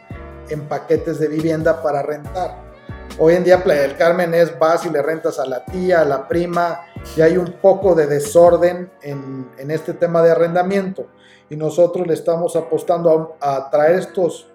en 0.49 0.63
paquetes 0.69 1.19
de 1.21 1.29
vivienda 1.29 1.83
para 1.83 2.03
rentar. 2.03 2.66
Hoy 3.19 3.33
en 3.33 3.45
día 3.45 3.65
Playa 3.65 3.81
del 3.81 3.97
Carmen 3.97 4.35
es 4.35 4.59
vas 4.59 4.85
y 4.85 4.91
le 4.91 5.01
rentas 5.01 5.39
a 5.39 5.47
la 5.47 5.65
tía, 5.65 6.03
a 6.03 6.05
la 6.05 6.29
prima, 6.29 6.83
y 7.17 7.23
hay 7.23 7.39
un 7.39 7.51
poco 7.63 7.95
de 7.95 8.07
desorden 8.07 8.91
en, 9.01 9.71
este 9.71 9.95
tema 9.95 10.23
de 10.23 10.33
arrendamiento. 10.33 11.07
Y 11.49 11.57
nosotros 11.57 12.07
le 12.07 12.13
estamos 12.13 12.57
apostando 12.57 13.39
a, 13.41 13.57
a 13.57 13.71
traer 13.71 14.01
estos, 14.01 14.53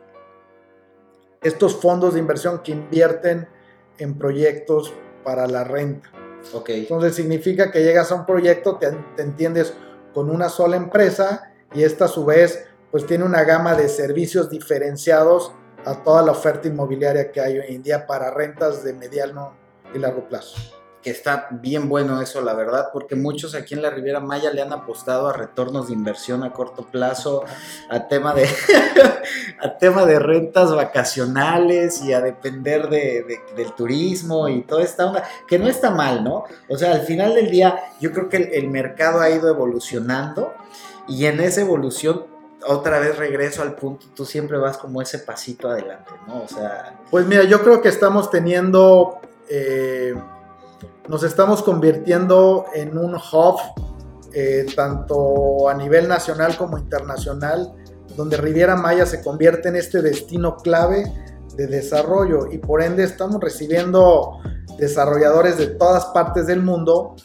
estos 1.42 1.76
fondos 1.76 2.14
de 2.14 2.20
inversión 2.20 2.60
que 2.60 2.72
invierten 2.72 3.48
en 3.98 4.16
proyectos 4.20 4.94
para 5.24 5.48
la 5.48 5.64
renta. 5.64 6.12
Okay. 6.54 6.82
Entonces 6.82 7.16
significa 7.16 7.72
que 7.72 7.82
llegas 7.84 8.12
a 8.12 8.16
un 8.16 8.28
proyecto, 8.28 8.78
te, 8.78 8.92
te, 9.16 9.24
entiendes 9.24 9.74
con 10.14 10.30
una 10.30 10.50
sola 10.50 10.78
empresa 10.78 11.52
y 11.74 11.82
esta 11.82 12.06
a 12.06 12.10
su 12.10 12.26
vez 12.26 12.68
pues 12.92 13.08
tiene 13.08 13.24
una 13.24 13.44
gama 13.44 13.74
de 13.74 13.90
servicios 13.90 14.50
diferenciados 14.52 15.54
a 15.86 16.04
toda 16.04 16.22
la 16.22 16.32
oferta 16.32 16.68
inmobiliaria 16.68 17.32
que 17.32 17.42
hay 17.42 17.60
hoy 17.60 17.76
en 17.76 17.84
día 17.84 18.06
para 18.08 18.32
rentas 18.32 18.84
de 18.84 18.94
mediano 18.94 19.54
y 19.94 20.00
largo 20.00 20.28
plazo 20.28 20.58
que 21.02 21.10
está 21.10 21.48
bien 21.50 21.90
bueno 21.90 22.22
eso, 22.22 22.42
la 22.42 22.54
verdad, 22.54 22.90
porque 22.94 23.16
muchos 23.16 23.56
aquí 23.56 23.74
en 23.74 23.82
la 23.82 23.90
Riviera 23.90 24.20
Maya 24.20 24.52
le 24.52 24.62
han 24.62 24.72
apostado 24.72 25.28
a 25.28 25.34
retornos 25.34 25.88
de 25.88 25.94
inversión 25.94 26.44
a 26.44 26.54
corto 26.54 26.86
plazo, 26.86 27.44
a 27.90 28.08
tema 28.08 28.34
de, 28.34 28.48
a 29.62 29.78
tema 29.78 30.06
de 30.06 30.20
rentas 30.20 30.74
vacacionales 30.76 32.04
y 32.04 32.14
a 32.14 32.22
depender 32.22 32.90
de, 32.90 33.42
del 33.56 33.74
turismo 33.74 34.48
y 34.48 34.62
toda 34.62 34.84
esta 34.84 35.08
onda, 35.08 35.24
que 35.48 35.58
no 35.58 35.68
está 35.68 35.90
mal, 35.90 36.24
¿no? 36.24 36.44
O 36.70 36.78
sea, 36.78 36.92
al 36.92 37.02
final 37.02 37.34
del 37.34 37.50
día 37.50 37.80
yo 38.00 38.12
creo 38.12 38.30
que 38.30 38.38
el, 38.38 38.54
el 38.54 38.70
mercado 38.70 39.22
ha 39.22 39.30
ido 39.30 39.50
evolucionando 39.50 40.54
y 41.08 41.26
en 41.26 41.40
esa 41.40 41.62
evolución 41.62 42.26
otra 42.68 43.00
vez 43.00 43.18
regreso 43.18 43.62
al 43.62 43.76
punto, 43.76 44.08
tú 44.16 44.26
siempre 44.26 44.58
vas 44.58 44.78
como 44.78 45.02
ese 45.02 45.20
pasito 45.20 45.70
adelante, 45.70 46.12
¿no? 46.28 46.44
O 46.44 46.48
sea... 46.48 47.00
Pues 47.10 47.26
mira, 47.26 47.44
yo 47.44 47.62
creo 47.64 47.82
que 47.82 47.90
estamos 47.90 48.30
teniendo, 48.30 49.20
eh, 49.50 50.14
nos 51.08 51.24
estamos 51.24 51.64
convirtiendo 51.64 52.66
en 52.74 52.98
un 52.98 53.16
hub, 53.16 53.60
eh, 54.34 54.66
tanto 54.76 55.68
a 55.68 55.74
nivel 55.74 56.08
nacional 56.08 56.56
como 56.56 56.78
internacional, 56.78 57.74
donde 58.16 58.38
Riviera 58.38 58.76
Maya 58.76 59.06
se 59.06 59.22
convierte 59.22 59.70
en 59.70 59.76
este 59.76 60.02
destino 60.02 60.58
clave 60.58 61.12
de 61.56 61.68
desarrollo 61.68 62.48
y 62.52 62.58
por 62.58 62.82
ende 62.82 63.04
estamos 63.04 63.42
recibiendo 63.42 64.40
desarrolladores 64.78 65.58
de 65.58 65.68
todas 65.68 66.06
partes 66.08 66.48
del 66.48 66.62
mundo, 66.62 67.16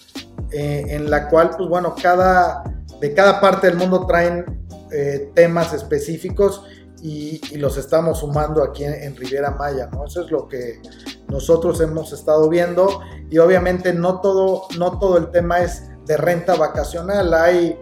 eh, 0.51 0.85
en 0.89 1.11
la 1.11 1.29
cual, 1.29 1.51
pues 1.57 1.69
bueno, 1.69 1.95
cada, 2.01 2.65
de 3.01 3.15
cada 3.15 3.41
parte 3.41 3.69
del 3.69 3.77
mundo 3.77 4.07
traen 4.07 4.66
eh, 4.91 5.31
temas 5.35 5.73
específicos 5.73 6.63
y, 7.03 7.41
los 7.59 7.77
estamos 7.77 8.21
sumando 8.21 8.63
aquí 8.63 8.85
en, 8.85 9.17
Riviera 9.17 9.53
Maya, 9.53 9.89
¿no? 9.93 10.05
Eso 10.07 10.25
es 10.25 10.31
lo 10.31 10.49
que 10.49 10.81
nosotros 11.29 11.81
hemos 11.81 12.13
estado 12.13 12.49
viendo 12.49 13.01
y 13.31 13.39
obviamente 13.39 13.93
no 13.93 14.21
todo, 14.21 14.67
no 14.79 14.99
todo 14.99 15.19
el 15.19 15.31
tema 15.31 15.61
es 15.61 15.85
de 16.07 16.17
renta 16.17 16.55
vacacional, 16.55 17.35
hay 17.35 17.79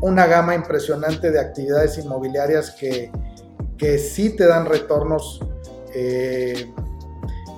una 0.00 0.26
gama 0.26 0.54
impresionante 0.54 1.30
de 1.30 1.40
actividades 1.40 1.98
inmobiliarias 1.98 2.70
que, 2.72 3.10
que 3.76 3.98
sí 3.98 4.36
te 4.36 4.46
dan 4.46 4.66
retornos 4.66 5.40
eh, 5.94 6.72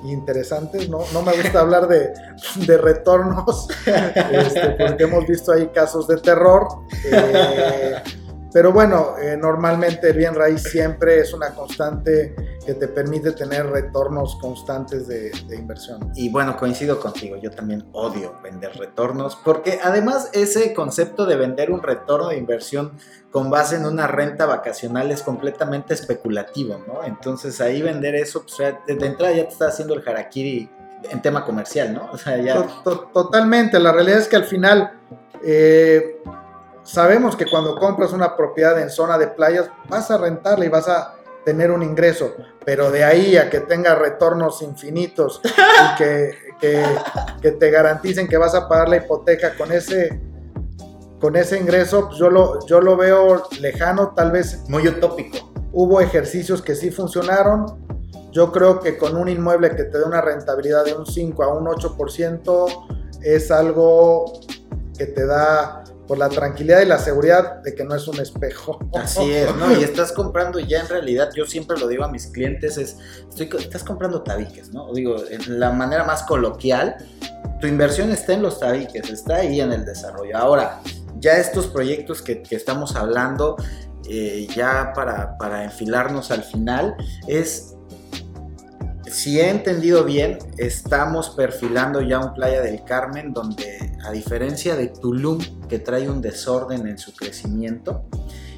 interesantes, 0.04 0.88
¿no? 0.88 1.00
No 1.12 1.23
me 1.23 1.32
gusta 1.32 1.61
hablar 1.61 1.88
de, 1.88 2.12
retornos, 2.78 3.68
este, 4.32 4.71
porque 4.71 5.04
hemos 5.04 5.26
visto 5.26 5.52
ahí 5.52 5.68
casos 5.68 6.06
de 6.09 6.16
terror. 6.18 6.68
Eh, 7.04 7.94
pero 8.52 8.73
bueno, 8.73 9.14
eh, 9.18 9.37
normalmente 9.37 10.12
bien 10.12 10.35
raíz 10.35 10.62
siempre 10.62 11.21
es 11.21 11.32
una 11.32 11.50
constante 11.50 12.35
que 12.62 12.75
te 12.75 12.88
permite 12.88 13.33
tener 13.33 13.66
retornos 13.66 14.37
constantes 14.37 15.07
de, 15.09 15.33
inversión. 15.54 16.12
Y 16.14 16.31
bueno, 16.31 16.57
coincido 16.57 16.99
contigo, 17.00 17.37
yo 17.37 17.50
también 17.50 17.85
odio 17.92 18.38
vender 18.42 18.76
retornos, 18.76 19.37
porque 19.37 19.81
además 19.83 20.31
ese 20.33 20.73
concepto 20.75 21.26
de 21.26 21.37
vender 21.37 21.71
un 21.71 21.83
retorno 21.83 22.28
de 22.28 22.38
inversión 22.38 22.92
con 23.31 23.50
base 23.50 23.76
en 23.76 23.87
una 23.87 24.07
renta 24.07 24.47
vacacional 24.47 25.11
es 25.11 25.23
completamente 25.23 25.95
especulativo, 25.95 26.78
¿no? 26.87 27.04
Entonces 27.04 27.61
ahí 27.61 27.83
vender 27.83 28.14
eso, 28.14 28.45
pues 28.45 28.75
de 28.87 29.07
entrada 29.07 29.33
ya 29.33 29.45
te 29.45 29.52
está 29.52 29.69
haciendo 29.69 29.95
el 29.95 30.07
harakiri 30.07 30.71
en 31.11 31.23
tema 31.23 31.45
comercial, 31.45 31.92
¿no? 31.92 32.11
O 32.12 32.19
sea, 32.19 32.37
ya... 32.38 32.66
Totalmente, 33.12 33.78
la 33.78 33.92
realidad 33.92 34.19
es 34.19 34.28
que 34.28 34.37
al 34.37 34.45
final... 34.45 34.99
Eh, 35.45 36.21
sabemos 36.85 37.37
que 37.37 37.47
cuando 37.47 37.76
compras 37.76 38.12
una 38.12 38.37
propiedad 38.37 38.81
en 38.81 38.90
zona 38.90 39.19
de 39.19 39.28
playas 39.28 39.71
vas 39.88 40.11
a 40.11 40.19
rentarla 40.19 40.64
y 40.64 40.69
vas 40.69 40.88
a 40.88 41.14
tener 41.44 41.70
un 41.70 41.82
ingreso, 41.82 42.34
pero 42.64 42.90
de 42.90 43.04
ahí 43.04 43.37
a 43.37 43.50
que 43.50 43.61
tenga 43.61 43.94
retornos 43.94 44.62
infinitos 44.62 45.40
y 45.44 45.96
que, 45.96 46.34
te 47.58 47.70
garanticen 47.70 48.28
que 48.28 48.37
vas 48.37 48.54
a 48.54 48.68
pagar 48.68 48.88
la 48.88 48.99
hipoteca 48.99 49.56
con 49.56 49.72
ese, 49.72 50.20
con 51.20 51.37
ese 51.37 51.58
ingreso, 51.58 52.06
pues 52.06 52.18
yo, 52.18 52.30
lo, 52.30 52.64
yo 52.66 52.80
lo 52.80 52.96
veo 52.96 53.42
lejano, 53.61 54.12
tal 54.14 54.30
vez... 54.30 54.62
Muy 54.68 54.87
utópico. 54.87 55.52
Hubo 55.72 56.00
ejercicios 56.00 56.62
que 56.62 56.75
sí 56.75 56.90
funcionaron. 56.90 57.66
Yo 58.30 58.52
creo 58.52 58.80
que 58.80 58.96
con 58.96 59.16
un 59.16 59.28
inmueble 59.28 59.70
que 59.70 59.84
te 59.84 59.99
dé 59.99 60.04
una 60.04 60.20
rentabilidad 60.20 60.84
de 60.84 60.94
un 60.94 61.06
5 61.06 61.42
a 61.42 61.49
un 61.49 61.66
8% 61.66 62.87
es 63.22 63.50
algo 63.50 64.40
que 64.96 65.06
te 65.06 65.26
da 65.26 65.82
por 66.12 66.19
la 66.19 66.28
tranquilidad 66.28 66.83
y 66.83 66.85
la 66.85 66.99
seguridad 66.99 67.62
de 67.62 67.75
que 67.75 67.85
no 67.85 67.95
es 67.95 68.07
un 68.07 68.21
espejo. 68.21 68.78
Así 68.92 69.33
es, 69.33 69.57
¿no? 69.57 69.73
Y 69.81 69.83
estás 69.83 70.12
comprando 70.23 70.61
ya 70.61 70.81
en 70.81 70.88
realidad, 70.88 71.31
yo 71.35 71.47
siempre 71.47 71.78
lo 71.81 71.88
digo 71.88 72.04
a 72.04 72.09
mis 72.09 72.26
clientes, 72.26 72.76
es, 72.76 72.99
estás 73.35 73.83
comprando 73.83 74.21
tabiques, 74.21 74.75
¿no? 74.75 74.92
Digo, 74.92 75.16
en 75.31 75.59
la 75.59 75.71
manera 75.71 76.04
más 76.04 76.25
coloquial, 76.25 76.97
tu 77.62 77.66
inversión 77.66 78.11
está 78.11 78.35
en 78.35 78.42
los 78.42 78.61
tabiques, 78.61 79.09
está 79.09 79.37
ahí 79.37 79.62
en 79.62 79.73
el 79.73 79.87
desarrollo. 79.87 80.37
Ahora, 80.37 80.83
ya 81.16 81.38
estos 81.38 81.69
proyectos 81.69 82.21
que, 82.21 82.42
estamos 82.50 82.95
hablando, 82.95 83.57
eh, 84.07 84.47
ya 84.54 84.92
para, 84.95 85.38
para 85.38 85.64
enfilarnos 85.64 86.31
al 86.31 86.45
final, 86.45 86.94
es 87.27 87.71
si 89.12 89.40
he 89.40 89.51
entendido 89.51 90.05
bien, 90.05 90.38
estamos 90.57 91.31
perfilando 91.31 92.01
ya 92.01 92.18
un 92.18 92.35
Playa 92.35 92.62
del 92.62 92.83
Carmen 92.85 93.33
donde, 93.33 93.92
a 94.05 94.11
diferencia 94.11 94.75
de 94.75 94.88
Tulum, 94.88 95.38
que 95.68 95.79
trae 95.79 96.09
un 96.09 96.20
desorden 96.20 96.87
en 96.87 96.98
su 96.98 97.14
crecimiento, 97.14 98.05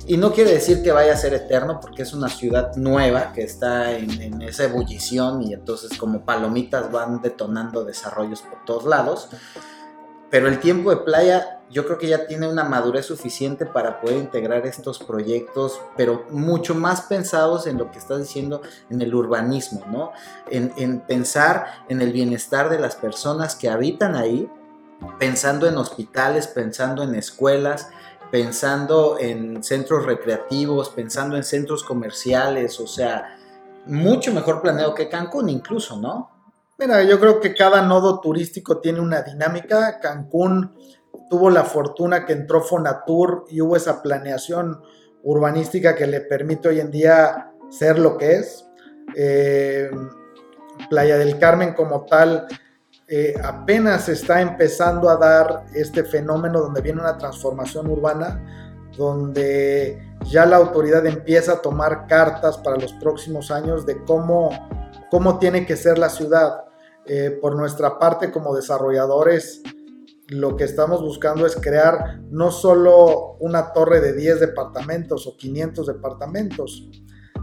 y 0.06 0.18
no 0.18 0.32
quiere 0.32 0.52
decir 0.52 0.82
que 0.82 0.92
vaya 0.92 1.14
a 1.14 1.16
ser 1.16 1.32
eterno, 1.32 1.80
porque 1.80 2.02
es 2.02 2.12
una 2.12 2.28
ciudad 2.28 2.76
nueva 2.76 3.32
que 3.32 3.42
está 3.42 3.92
en, 3.96 4.42
esa 4.42 4.64
ebullición 4.64 5.42
y 5.42 5.54
entonces 5.54 5.96
como 5.96 6.26
palomitas 6.26 6.92
van 6.92 7.22
detonando 7.22 7.84
desarrollos 7.84 8.42
por 8.42 8.64
todos 8.66 8.84
lados. 8.84 9.30
Pero 10.30 10.48
el 10.48 10.60
tiempo 10.60 10.90
de 10.90 10.98
playa 10.98 11.53
yo 11.74 11.84
creo 11.84 11.98
que 11.98 12.06
ya 12.06 12.28
tiene 12.28 12.48
una 12.48 12.62
madurez 12.62 13.06
suficiente 13.06 13.66
para 13.66 14.00
poder 14.00 14.18
integrar 14.18 14.64
estos 14.64 15.00
proyectos, 15.00 15.80
pero 15.96 16.24
mucho 16.30 16.72
más 16.76 17.02
pensados 17.02 17.66
en 17.66 17.78
lo 17.78 17.90
que 17.90 17.98
estás 17.98 18.20
diciendo 18.20 18.62
en 18.90 19.02
el 19.02 19.12
urbanismo, 19.12 19.84
¿no? 19.90 20.12
En, 20.48 21.00
pensar 21.00 21.84
en 21.88 22.00
el 22.00 22.12
bienestar 22.12 22.70
de 22.70 22.78
las 22.78 22.94
personas 22.94 23.56
que 23.56 23.68
habitan 23.68 24.14
ahí, 24.14 24.48
pensando 25.18 25.66
en 25.66 25.76
hospitales, 25.76 26.46
pensando 26.46 27.02
en 27.02 27.16
escuelas, 27.16 27.88
pensando 28.30 29.18
en 29.18 29.64
centros 29.64 30.06
recreativos, 30.06 30.90
pensando 30.90 31.36
en 31.36 31.42
centros 31.42 31.82
comerciales, 31.82 32.78
o 32.78 32.86
sea, 32.86 33.36
mucho 33.86 34.32
mejor 34.32 34.62
planeado 34.62 34.94
que 34.94 35.08
Cancún 35.08 35.48
incluso, 35.48 35.96
¿no? 35.96 36.30
Mira, 36.78 37.02
yo 37.02 37.18
creo 37.18 37.40
que 37.40 37.52
cada 37.52 37.82
nodo 37.82 38.20
turístico 38.20 38.78
tiene 38.78 39.00
una 39.00 39.22
dinámica. 39.22 40.00
Cancún 40.00 40.72
tuvo 41.28 41.50
la 41.50 41.64
fortuna 41.64 42.26
que 42.26 42.32
entró 42.32 42.62
Fonatur 42.62 43.44
y 43.48 43.60
hubo 43.60 43.76
esa 43.76 44.02
planeación 44.02 44.80
urbanística 45.22 45.94
que 45.94 46.06
le 46.06 46.20
permite 46.20 46.68
hoy 46.68 46.80
en 46.80 46.90
día 46.90 47.52
ser 47.70 47.98
lo 47.98 48.16
que 48.18 48.36
es. 48.36 48.66
Eh, 49.14 49.90
Playa 50.88 51.16
del 51.18 51.38
Carmen 51.38 51.72
como 51.72 52.04
tal 52.04 52.46
eh, 53.06 53.34
apenas 53.42 54.08
está 54.08 54.40
empezando 54.40 55.08
a 55.10 55.16
dar 55.16 55.66
este 55.74 56.04
fenómeno 56.04 56.60
donde 56.60 56.80
viene 56.80 57.00
una 57.00 57.18
transformación 57.18 57.88
urbana, 57.88 58.90
donde 58.96 60.14
ya 60.24 60.46
la 60.46 60.56
autoridad 60.56 61.04
empieza 61.06 61.52
a 61.52 61.62
tomar 61.62 62.06
cartas 62.06 62.56
para 62.58 62.76
los 62.76 62.92
próximos 62.94 63.50
años 63.50 63.84
de 63.84 64.02
cómo, 64.04 64.50
cómo 65.10 65.38
tiene 65.38 65.66
que 65.66 65.76
ser 65.76 65.98
la 65.98 66.08
ciudad. 66.08 66.64
Eh, 67.06 67.38
por 67.38 67.54
nuestra 67.54 67.98
parte 67.98 68.32
como 68.32 68.56
desarrolladores, 68.56 69.62
lo 70.28 70.56
que 70.56 70.64
estamos 70.64 71.02
buscando 71.02 71.46
es 71.46 71.56
crear 71.56 72.20
no 72.30 72.50
solo 72.50 73.36
una 73.40 73.72
torre 73.72 74.00
de 74.00 74.14
10 74.14 74.40
departamentos 74.40 75.26
o 75.26 75.36
500 75.36 75.86
departamentos, 75.86 76.88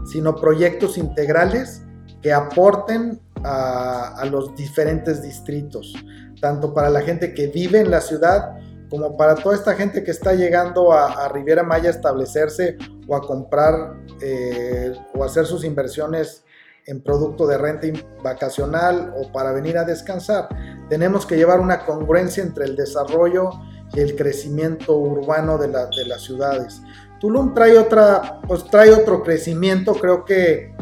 sino 0.04 0.34
proyectos 0.34 0.98
integrales 0.98 1.82
que 2.20 2.32
aporten 2.32 3.20
a, 3.44 4.24
los 4.30 4.54
diferentes 4.54 5.22
distritos, 5.22 5.92
tanto 6.40 6.72
para 6.72 6.90
la 6.90 7.00
gente 7.02 7.34
que 7.34 7.48
vive 7.48 7.80
en 7.80 7.90
la 7.90 8.00
ciudad 8.00 8.56
como 8.88 9.16
para 9.16 9.34
toda 9.34 9.56
esta 9.56 9.74
gente 9.74 10.04
que 10.04 10.10
está 10.10 10.34
llegando 10.34 10.92
a, 10.92 11.28
Riviera 11.28 11.62
Maya 11.62 11.88
a 11.88 11.92
establecerse 11.92 12.76
o 13.08 13.16
a 13.16 13.22
comprar 13.22 13.94
eh, 14.20 14.92
o 15.14 15.24
hacer 15.24 15.46
sus 15.46 15.64
inversiones 15.64 16.44
en 16.86 17.02
producto 17.02 17.46
de 17.46 17.58
renta 17.58 17.86
vacacional 18.22 19.12
o 19.16 19.30
para 19.32 19.52
venir 19.52 19.78
a 19.78 19.84
descansar. 19.84 20.48
Tenemos 20.88 21.26
que 21.26 21.36
llevar 21.36 21.60
una 21.60 21.84
congruencia 21.84 22.42
entre 22.42 22.64
el 22.64 22.76
desarrollo 22.76 23.50
y 23.94 24.00
el 24.00 24.16
crecimiento 24.16 24.96
urbano 24.96 25.58
de, 25.58 25.68
las 25.68 26.22
ciudades. 26.22 26.80
Tulum 27.20 27.54
trae, 27.54 27.78
otra, 27.78 28.40
pues 28.46 28.64
trae 28.64 28.90
otro 28.90 29.22
crecimiento, 29.22 29.94
creo 29.94 30.24
que 30.24 30.74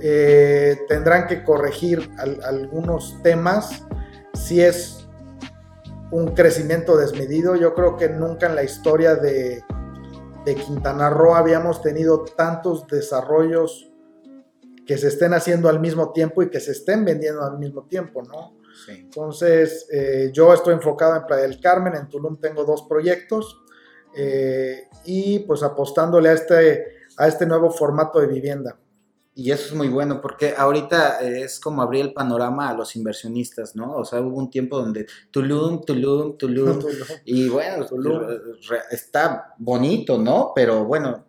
eh, 0.00 0.78
tendrán 0.88 1.26
que 1.26 1.44
corregir 1.44 2.10
algunos 2.44 3.20
temas. 3.22 3.84
Si 4.32 4.60
es 4.60 5.06
un 6.10 6.34
crecimiento 6.34 6.96
desmedido, 6.96 7.56
yo 7.56 7.74
creo 7.74 7.96
que 7.96 8.08
nunca 8.08 8.46
en 8.46 8.54
la 8.54 8.62
historia 8.62 9.14
de, 9.14 9.62
de 10.44 10.54
Quintana 10.54 11.10
Roo 11.10 11.34
habíamos 11.34 11.82
tenido 11.82 12.24
tantos 12.24 12.86
desarrollos 12.86 13.93
que 14.86 14.98
se 14.98 15.08
estén 15.08 15.32
haciendo 15.34 15.68
al 15.68 15.80
mismo 15.80 16.12
tiempo 16.12 16.42
y 16.42 16.50
que 16.50 16.60
se 16.60 16.72
estén 16.72 17.04
vendiendo 17.04 17.42
al 17.42 17.58
mismo 17.58 17.86
tiempo, 17.86 18.22
¿no? 18.22 18.56
Sí. 18.86 18.92
Entonces, 18.92 19.86
eh, 19.90 20.30
yo 20.32 20.52
estoy 20.52 20.74
enfocado 20.74 21.16
en 21.16 21.26
Playa 21.26 21.42
del 21.42 21.60
Carmen, 21.60 21.94
en 21.94 22.08
Tulum 22.08 22.38
tengo 22.38 22.64
dos 22.64 22.86
proyectos 22.88 23.60
eh, 24.16 24.88
y 25.04 25.40
pues 25.40 25.62
apostándole 25.62 26.28
a 26.28 26.32
este, 26.32 26.84
a 27.16 27.28
este 27.28 27.46
nuevo 27.46 27.70
formato 27.70 28.20
de 28.20 28.26
vivienda. 28.26 28.78
Y 29.36 29.50
eso 29.50 29.66
es 29.66 29.74
muy 29.74 29.88
bueno 29.88 30.20
porque 30.20 30.54
ahorita 30.56 31.20
es 31.20 31.58
como 31.58 31.82
abrir 31.82 32.02
el 32.02 32.12
panorama 32.12 32.68
a 32.68 32.74
los 32.74 32.94
inversionistas, 32.94 33.74
¿no? 33.74 33.96
O 33.96 34.04
sea, 34.04 34.20
hubo 34.20 34.38
un 34.38 34.48
tiempo 34.48 34.78
donde 34.78 35.06
Tulum, 35.32 35.82
Tulum, 35.84 36.36
Tulum, 36.38 36.78
y 37.24 37.48
bueno, 37.48 37.84
Tulum. 37.84 38.22
está 38.92 39.54
bonito, 39.58 40.18
¿no? 40.18 40.52
Pero 40.54 40.84
bueno, 40.84 41.24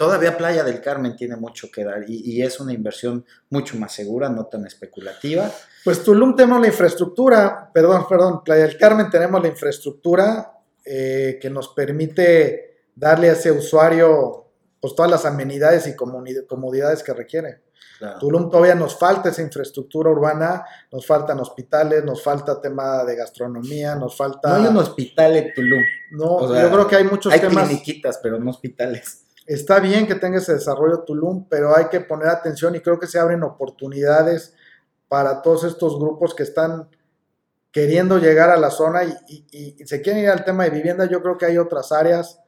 todavía 0.00 0.34
Playa 0.34 0.64
del 0.64 0.80
Carmen 0.80 1.14
tiene 1.14 1.36
mucho 1.36 1.70
que 1.70 1.84
dar 1.84 2.08
y, 2.08 2.40
es 2.40 2.58
una 2.58 2.72
inversión 2.72 3.22
mucho 3.50 3.76
más 3.76 3.92
segura, 3.92 4.30
no 4.30 4.46
tan 4.46 4.64
especulativa. 4.64 5.50
Pues 5.84 6.02
Tulum 6.02 6.34
tenemos 6.34 6.58
la 6.58 6.68
infraestructura, 6.68 7.70
perdón, 7.70 8.06
perdón, 8.08 8.42
Playa 8.42 8.66
del 8.66 8.78
Carmen 8.78 9.10
tenemos 9.10 9.42
la 9.42 9.48
infraestructura 9.48 10.52
eh, 10.86 11.38
que 11.38 11.50
nos 11.50 11.68
permite 11.74 12.86
darle 12.94 13.28
a 13.28 13.32
ese 13.32 13.52
usuario 13.52 14.46
pues 14.80 14.94
todas 14.94 15.10
las 15.10 15.26
amenidades 15.26 15.86
y 15.86 15.94
comodidades 15.94 17.02
que 17.02 17.12
requiere. 17.12 17.60
Tulum 18.18 18.48
todavía 18.48 18.74
nos 18.74 18.98
falta 18.98 19.28
esa 19.28 19.42
infraestructura 19.42 20.08
urbana, 20.08 20.64
nos 20.90 21.06
faltan 21.06 21.38
hospitales, 21.40 22.02
nos 22.02 22.22
falta 22.22 22.58
tema 22.58 23.04
de 23.04 23.16
gastronomía, 23.16 23.94
nos 23.96 24.16
falta... 24.16 24.48
No 24.48 24.64
hay 24.64 24.70
un 24.70 24.78
hospital 24.78 25.36
en 25.36 25.52
Tulum. 25.52 25.82
No, 26.12 26.58
yo 26.58 26.70
creo 26.70 26.86
que 26.86 26.96
hay 26.96 27.04
muchos 27.04 27.30
hay 27.30 27.40
temas... 27.40 27.68
Hay 27.68 28.02
pero 28.22 28.38
no 28.38 28.50
hospitales. 28.50 29.26
Está 29.50 29.80
bien 29.80 30.06
que 30.06 30.14
tenga 30.14 30.38
ese 30.38 30.54
desarrollo 30.54 31.00
Tulum, 31.00 31.48
pero 31.48 31.76
hay 31.76 31.86
que 31.86 31.98
poner 31.98 32.28
atención 32.28 32.76
y 32.76 32.80
creo 32.80 33.00
que 33.00 33.08
se 33.08 33.18
abren 33.18 33.42
oportunidades 33.42 34.54
para 35.08 35.42
todos 35.42 35.64
estos 35.64 35.98
grupos 35.98 36.36
que 36.36 36.44
están 36.44 36.88
queriendo 37.72 38.18
llegar 38.18 38.50
a 38.50 38.56
la 38.56 38.70
zona 38.70 39.02
y, 39.02 39.84
se 39.84 40.02
quieren 40.02 40.22
ir 40.22 40.30
al 40.30 40.44
tema 40.44 40.62
de 40.62 40.70
vivienda. 40.70 41.06
Yo 41.06 41.20
creo 41.20 41.36
que 41.36 41.46
hay 41.46 41.58
otras 41.58 41.90
áreas 41.90 42.40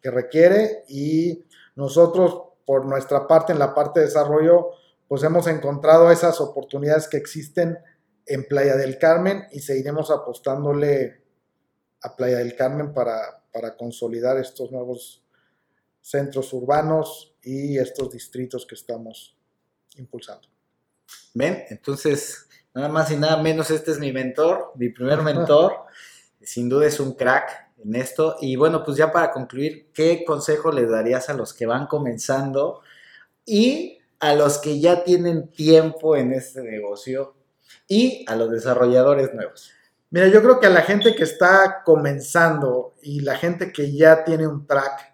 que 0.00 0.12
requiere 0.12 0.84
y 0.86 1.44
nosotros, 1.74 2.52
por 2.64 2.84
nuestra 2.84 3.26
parte, 3.26 3.52
en 3.52 3.58
la 3.58 3.74
parte 3.74 3.98
de 3.98 4.06
desarrollo, 4.06 4.70
pues 5.08 5.24
hemos 5.24 5.48
encontrado 5.48 6.12
esas 6.12 6.40
oportunidades 6.40 7.08
que 7.08 7.16
existen 7.16 7.78
en 8.26 8.46
Playa 8.46 8.76
del 8.76 8.96
Carmen 8.98 9.48
y 9.50 9.58
seguiremos 9.58 10.08
apostándole 10.12 11.20
a 12.00 12.14
Playa 12.14 12.38
del 12.38 12.54
Carmen 12.54 12.94
para, 12.94 13.42
para 13.52 13.76
consolidar 13.76 14.38
estos 14.38 14.70
nuevos 14.70 15.23
centros 16.04 16.52
urbanos 16.52 17.34
y 17.42 17.78
estos 17.78 18.10
distritos 18.10 18.66
que 18.66 18.74
estamos 18.74 19.34
impulsando. 19.96 20.46
Ven, 21.32 21.64
entonces, 21.70 22.46
nada 22.74 22.90
más 22.90 23.10
y 23.10 23.16
nada 23.16 23.42
menos, 23.42 23.70
este 23.70 23.90
es 23.90 23.98
mi 23.98 24.12
mentor, 24.12 24.72
mi 24.76 24.90
primer 24.90 25.22
mentor. 25.22 25.72
Sin 26.42 26.68
duda 26.68 26.86
es 26.86 27.00
un 27.00 27.14
crack 27.14 27.72
en 27.82 27.96
esto. 27.96 28.36
Y 28.42 28.56
bueno, 28.56 28.84
pues 28.84 28.98
ya 28.98 29.10
para 29.10 29.30
concluir, 29.30 29.88
¿qué 29.94 30.24
consejo 30.26 30.70
le 30.70 30.86
darías 30.86 31.30
a 31.30 31.34
los 31.34 31.54
que 31.54 31.64
van 31.64 31.86
comenzando 31.86 32.82
y 33.46 33.98
a 34.20 34.34
los 34.34 34.58
que 34.58 34.80
ya 34.80 35.04
tienen 35.04 35.50
tiempo 35.52 36.16
en 36.16 36.34
este 36.34 36.62
negocio 36.62 37.34
y 37.88 38.26
a 38.28 38.36
los 38.36 38.50
desarrolladores 38.50 39.32
nuevos? 39.32 39.72
Mira, 40.10 40.28
yo 40.28 40.42
creo 40.42 40.60
que 40.60 40.66
a 40.66 40.70
la 40.70 40.82
gente 40.82 41.14
que 41.14 41.24
está 41.24 41.82
comenzando 41.82 42.94
y 43.00 43.20
la 43.20 43.36
gente 43.36 43.72
que 43.72 43.90
ya 43.90 44.22
tiene 44.22 44.46
un 44.46 44.66
track, 44.66 45.13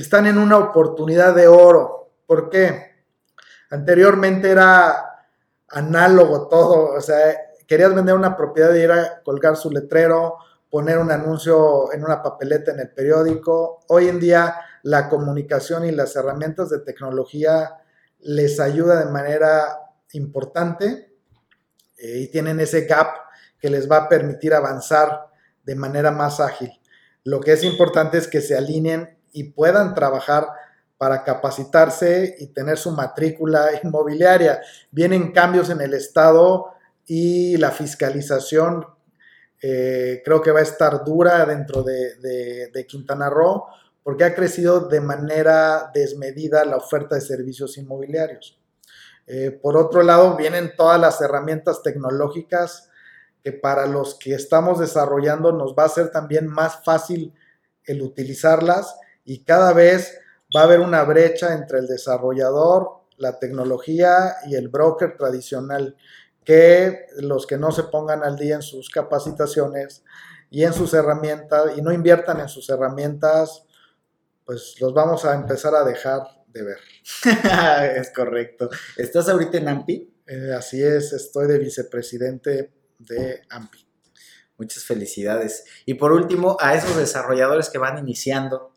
están 0.00 0.26
en 0.26 0.36
una 0.36 0.58
oportunidad 0.58 1.34
de 1.34 1.48
oro. 1.48 2.12
¿Por 2.26 2.50
qué? 2.50 2.96
Anteriormente 3.70 4.50
era 4.50 5.24
análogo 5.68 6.48
todo, 6.48 6.94
o 6.94 7.00
sea, 7.00 7.16
querías 7.66 7.94
vender 7.94 8.14
una 8.14 8.36
propiedad 8.36 8.74
y 8.74 8.80
ir 8.80 8.92
colgar 9.24 9.56
su 9.56 9.70
letrero, 9.70 10.36
poner 10.70 10.98
un 10.98 11.10
anuncio 11.10 11.92
en 11.92 12.04
una 12.04 12.22
papeleta 12.22 12.72
en 12.72 12.80
el 12.80 12.90
periódico. 12.90 13.80
Hoy 13.88 14.08
en 14.08 14.20
día 14.20 14.56
la 14.82 15.08
comunicación 15.08 15.86
y 15.86 15.92
las 15.92 16.14
herramientas 16.14 16.68
de 16.68 16.80
tecnología 16.80 17.78
les 18.20 18.60
ayuda 18.60 19.02
de 19.02 19.10
manera 19.10 19.80
importante 20.12 21.16
eh, 21.96 22.18
y 22.18 22.30
tienen 22.30 22.60
ese 22.60 22.82
gap 22.82 23.16
que 23.58 23.70
les 23.70 23.90
va 23.90 23.96
a 23.96 24.08
permitir 24.08 24.52
avanzar 24.52 25.28
de 25.64 25.74
manera 25.74 26.10
más 26.10 26.38
ágil. 26.38 26.70
Lo 27.24 27.40
que 27.40 27.52
es 27.52 27.64
importante 27.64 28.18
es 28.18 28.28
que 28.28 28.40
se 28.40 28.56
alineen 28.56 29.15
y 29.36 29.44
puedan 29.44 29.94
trabajar 29.94 30.48
para 30.96 31.22
capacitarse 31.22 32.36
y 32.38 32.46
tener 32.48 32.78
su 32.78 32.90
matrícula 32.90 33.68
inmobiliaria. 33.82 34.62
Vienen 34.90 35.30
cambios 35.32 35.68
en 35.68 35.82
el 35.82 35.92
Estado 35.92 36.72
y 37.04 37.58
la 37.58 37.70
fiscalización 37.70 38.86
eh, 39.60 40.22
creo 40.24 40.40
que 40.40 40.50
va 40.50 40.60
a 40.60 40.62
estar 40.62 41.04
dura 41.04 41.44
dentro 41.44 41.82
de, 41.82 42.86
Quintana 42.88 43.28
Roo 43.28 43.66
porque 44.02 44.24
ha 44.24 44.34
crecido 44.34 44.80
de 44.80 45.00
manera 45.00 45.90
desmedida 45.92 46.64
la 46.64 46.76
oferta 46.76 47.14
de 47.14 47.20
servicios 47.20 47.76
inmobiliarios. 47.76 48.58
Eh, 49.26 49.50
por 49.50 49.76
otro 49.76 50.02
lado, 50.02 50.36
vienen 50.36 50.72
todas 50.76 51.00
las 51.00 51.20
herramientas 51.20 51.82
tecnológicas 51.82 52.88
que 53.42 53.52
para 53.52 53.86
los 53.86 54.14
que 54.14 54.34
estamos 54.34 54.78
desarrollando 54.78 55.52
nos 55.52 55.74
va 55.74 55.84
a 55.84 55.90
ser 55.90 56.10
también 56.10 56.46
más 56.46 56.82
fácil 56.84 57.34
el 57.84 58.02
utilizarlas 58.02 58.96
y 59.26 59.44
cada 59.44 59.74
vez 59.74 60.18
va 60.56 60.62
a 60.62 60.64
haber 60.64 60.80
una 60.80 61.04
brecha 61.04 61.52
entre 61.52 61.80
el 61.80 61.86
desarrollador, 61.86 63.02
la 63.18 63.38
tecnología 63.38 64.36
y 64.46 64.54
el 64.54 64.68
broker 64.68 65.16
tradicional 65.18 65.96
que 66.44 67.06
los 67.18 67.46
que 67.46 67.58
no 67.58 67.72
se 67.72 67.82
pongan 67.82 68.22
al 68.22 68.36
día 68.36 68.54
en 68.54 68.62
sus 68.62 68.88
capacitaciones 68.88 70.04
y 70.48 70.62
en 70.62 70.72
sus 70.72 70.94
herramientas 70.94 71.76
y 71.76 71.82
no 71.82 71.92
inviertan 71.92 72.38
en 72.40 72.48
sus 72.48 72.70
herramientas, 72.70 73.64
pues 74.44 74.76
los 74.80 74.94
vamos 74.94 75.24
a 75.24 75.34
empezar 75.34 75.74
a 75.74 75.82
dejar 75.82 76.22
de 76.46 76.62
ver. 76.62 76.78
es 77.96 78.12
correcto. 78.12 78.70
¿Estás 78.96 79.28
ahorita 79.28 79.58
en 79.58 79.68
AMPI? 79.68 80.14
Eh, 80.28 80.52
así 80.56 80.82
es, 80.82 81.12
estoy 81.12 81.48
de 81.48 81.58
vicepresidente 81.58 82.72
de 83.00 83.42
AMPI. 83.50 83.86
Muchas 84.56 84.84
felicidades. 84.84 85.64
Y 85.84 85.94
por 85.94 86.12
último, 86.12 86.56
a 86.60 86.76
esos 86.76 86.96
desarrolladores 86.96 87.68
que 87.68 87.78
van 87.78 87.98
iniciando. 87.98 88.75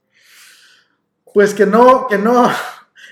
Pues 1.34 1.54
que 1.54 1.66
no, 1.66 2.08
que 2.08 2.18
no, 2.18 2.50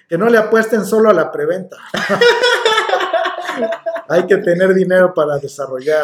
que 0.07 0.17
no 0.17 0.29
le 0.29 0.37
apuesten 0.37 0.85
solo 0.85 1.09
a 1.09 1.13
la 1.13 1.31
preventa. 1.31 1.77
hay 4.09 4.25
que 4.25 4.37
tener 4.37 4.73
dinero 4.73 5.13
para 5.13 5.37
desarrollar. 5.37 6.03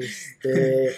Este, 0.00 0.88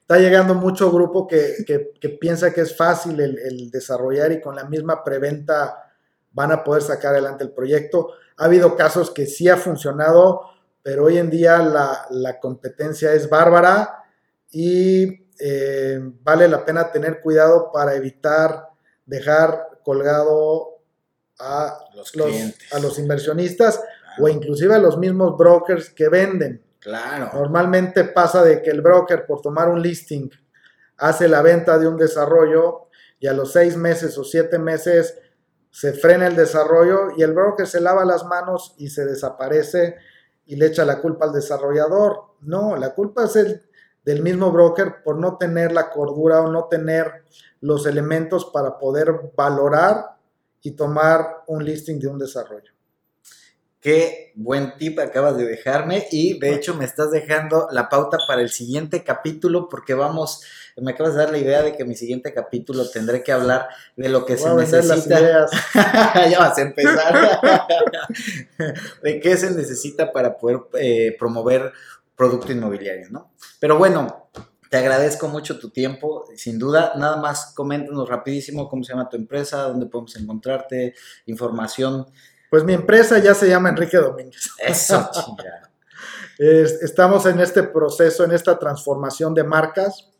está 0.00 0.18
llegando 0.18 0.54
mucho 0.54 0.90
grupo 0.90 1.26
que, 1.26 1.92
piensa 2.20 2.52
que 2.52 2.62
es 2.62 2.76
fácil 2.76 3.20
el, 3.20 3.70
desarrollar 3.70 4.32
y 4.32 4.40
con 4.40 4.54
la 4.54 4.64
misma 4.64 5.02
preventa 5.02 5.82
van 6.32 6.52
a 6.52 6.62
poder 6.62 6.82
sacar 6.82 7.12
adelante 7.12 7.44
el 7.44 7.50
proyecto. 7.50 8.12
Ha 8.36 8.44
habido 8.44 8.76
casos 8.76 9.10
que 9.10 9.26
sí 9.26 9.48
ha 9.48 9.56
funcionado, 9.56 10.42
pero 10.82 11.04
hoy 11.04 11.18
en 11.18 11.30
día 11.30 11.58
la, 11.58 12.38
competencia 12.40 13.12
es 13.12 13.28
bárbara 13.28 14.04
y 14.50 15.26
eh, 15.38 16.00
vale 16.22 16.48
la 16.48 16.64
pena 16.64 16.90
tener 16.90 17.20
cuidado 17.20 17.70
para 17.72 17.94
evitar 17.94 18.65
dejar 19.06 19.80
colgado 19.84 20.80
a 21.38 21.78
los, 21.94 22.12
a 22.72 22.78
los 22.78 22.98
inversionistas 22.98 23.80
o 24.18 24.28
inclusive 24.28 24.74
a 24.74 24.78
los 24.78 24.98
mismos 24.98 25.36
brokers 25.36 25.90
que 25.90 26.08
venden. 26.08 26.62
Claro. 26.80 27.30
Normalmente 27.34 28.04
pasa 28.04 28.44
de 28.44 28.62
que 28.62 28.70
el 28.70 28.80
broker 28.80 29.26
por 29.26 29.40
tomar 29.40 29.68
un 29.68 29.80
listing 29.80 30.30
hace 30.98 31.28
la 31.28 31.42
venta 31.42 31.78
de 31.78 31.88
un 31.88 31.96
desarrollo 31.96 32.88
y 33.18 33.26
a 33.26 33.32
los 33.32 33.52
seis 33.52 33.76
meses 33.76 34.16
o 34.18 34.24
siete 34.24 34.58
meses 34.58 35.18
se 35.70 35.92
frena 35.92 36.26
el 36.26 36.36
desarrollo 36.36 37.10
y 37.16 37.22
el 37.22 37.32
broker 37.32 37.66
se 37.66 37.80
lava 37.80 38.04
las 38.04 38.24
manos 38.24 38.74
y 38.78 38.88
se 38.88 39.04
desaparece 39.04 39.96
y 40.46 40.56
le 40.56 40.66
echa 40.66 40.84
la 40.84 41.00
culpa 41.00 41.26
al 41.26 41.32
desarrollador. 41.32 42.36
No, 42.40 42.76
la 42.76 42.94
culpa 42.94 43.24
es 43.24 43.36
el, 43.36 43.62
del 44.06 44.22
mismo 44.22 44.52
broker 44.52 45.02
por 45.04 45.18
no 45.18 45.36
tener 45.36 45.72
la 45.72 45.90
cordura 45.90 46.40
o 46.40 46.50
no 46.50 46.68
tener 46.70 47.24
los 47.60 47.86
elementos 47.86 48.46
para 48.46 48.78
poder 48.78 49.32
valorar 49.36 50.16
y 50.62 50.70
tomar 50.70 51.42
un 51.48 51.64
listing 51.64 51.98
de 51.98 52.06
un 52.06 52.18
desarrollo. 52.18 52.72
Qué 53.80 54.32
buen 54.34 54.76
tip 54.78 54.98
acabas 54.98 55.36
de 55.36 55.44
dejarme 55.44 56.06
y 56.10 56.38
de 56.38 56.54
hecho 56.54 56.74
me 56.74 56.84
estás 56.84 57.10
dejando 57.10 57.68
la 57.70 57.88
pauta 57.88 58.18
para 58.26 58.42
el 58.42 58.48
siguiente 58.48 59.04
capítulo 59.04 59.68
porque 59.68 59.94
vamos, 59.94 60.42
me 60.76 60.92
acabas 60.92 61.14
de 61.14 61.20
dar 61.20 61.30
la 61.30 61.38
idea 61.38 61.62
de 61.62 61.76
que 61.76 61.84
mi 61.84 61.94
siguiente 61.94 62.32
capítulo 62.32 62.88
tendré 62.88 63.22
que 63.22 63.32
hablar 63.32 63.68
de 63.96 64.08
lo 64.08 64.24
que 64.24 64.38
se 64.38 64.52
necesita. 64.54 65.20
ya 66.30 66.38
vas 66.38 66.58
a 66.58 66.62
empezar. 66.62 67.40
de 69.02 69.20
qué 69.20 69.36
se 69.36 69.50
necesita 69.52 70.12
para 70.12 70.36
poder 70.36 70.60
eh, 70.74 71.14
promover 71.18 71.72
producto 72.16 72.52
inmobiliario, 72.52 73.08
¿no? 73.10 73.32
Pero 73.60 73.76
bueno, 73.78 74.30
te 74.70 74.76
agradezco 74.78 75.28
mucho 75.28 75.58
tu 75.58 75.70
tiempo, 75.70 76.24
sin 76.36 76.58
duda. 76.58 76.92
Nada 76.96 77.16
más 77.16 77.52
coméntanos 77.54 78.08
rapidísimo 78.08 78.68
cómo 78.68 78.82
se 78.82 78.92
llama 78.92 79.08
tu 79.08 79.16
empresa, 79.16 79.62
dónde 79.62 79.86
podemos 79.86 80.16
encontrarte, 80.16 80.94
información 81.26 82.06
pues 82.50 82.64
mi 82.64 82.74
empresa 82.74 83.18
ya 83.18 83.34
se 83.34 83.48
llama 83.48 83.70
Enrique 83.70 83.96
Domínguez. 83.96 84.50
Eso, 84.58 85.10
Estamos 86.38 87.24
en 87.26 87.40
este 87.40 87.62
proceso, 87.62 88.24
en 88.24 88.32
esta 88.32 88.58
transformación 88.58 89.32
de 89.32 89.42
marcas. 89.42 90.10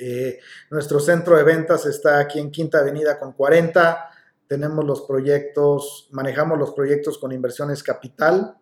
Eh, 0.00 0.38
nuestro 0.70 0.98
centro 0.98 1.36
de 1.36 1.42
ventas 1.42 1.84
está 1.84 2.18
aquí 2.18 2.38
en 2.40 2.50
Quinta 2.50 2.78
Avenida 2.78 3.18
con 3.18 3.32
40. 3.32 4.10
Tenemos 4.48 4.84
los 4.84 5.02
proyectos, 5.02 6.08
manejamos 6.12 6.58
los 6.58 6.72
proyectos 6.72 7.18
con 7.18 7.30
inversiones 7.32 7.82
capital 7.82 8.56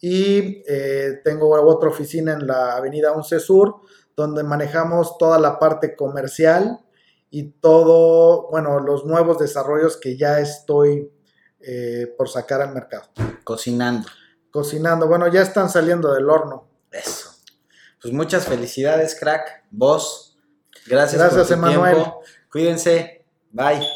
y 0.00 0.62
eh, 0.66 1.20
tengo 1.22 1.50
otra 1.50 1.90
oficina 1.90 2.32
en 2.32 2.46
la 2.46 2.76
avenida 2.76 3.12
11 3.12 3.40
Sur, 3.40 3.76
donde 4.16 4.42
manejamos 4.42 5.18
toda 5.18 5.38
la 5.38 5.58
parte 5.58 5.94
comercial 5.94 6.80
y 7.30 7.50
todo, 7.52 8.48
bueno, 8.50 8.80
los 8.80 9.04
nuevos 9.04 9.38
desarrollos 9.38 9.96
que 9.98 10.16
ya 10.16 10.40
estoy 10.40 11.12
eh, 11.60 12.12
por 12.16 12.28
sacar 12.28 12.62
al 12.62 12.72
mercado. 12.72 13.04
Cocinando. 13.44 14.08
Cocinando, 14.50 15.06
bueno, 15.06 15.28
ya 15.28 15.42
están 15.42 15.68
saliendo 15.68 16.12
del 16.12 16.28
horno. 16.28 16.66
Eso. 16.90 17.30
Pues 18.00 18.14
muchas 18.14 18.46
felicidades, 18.46 19.14
crack. 19.18 19.64
Vos. 19.70 20.38
Gracias, 20.86 21.20
Gracias 21.20 21.46
por 21.46 21.56
Emanuel. 21.56 21.94
Tiempo. 21.96 22.22
Cuídense. 22.50 23.26
Bye. 23.52 23.86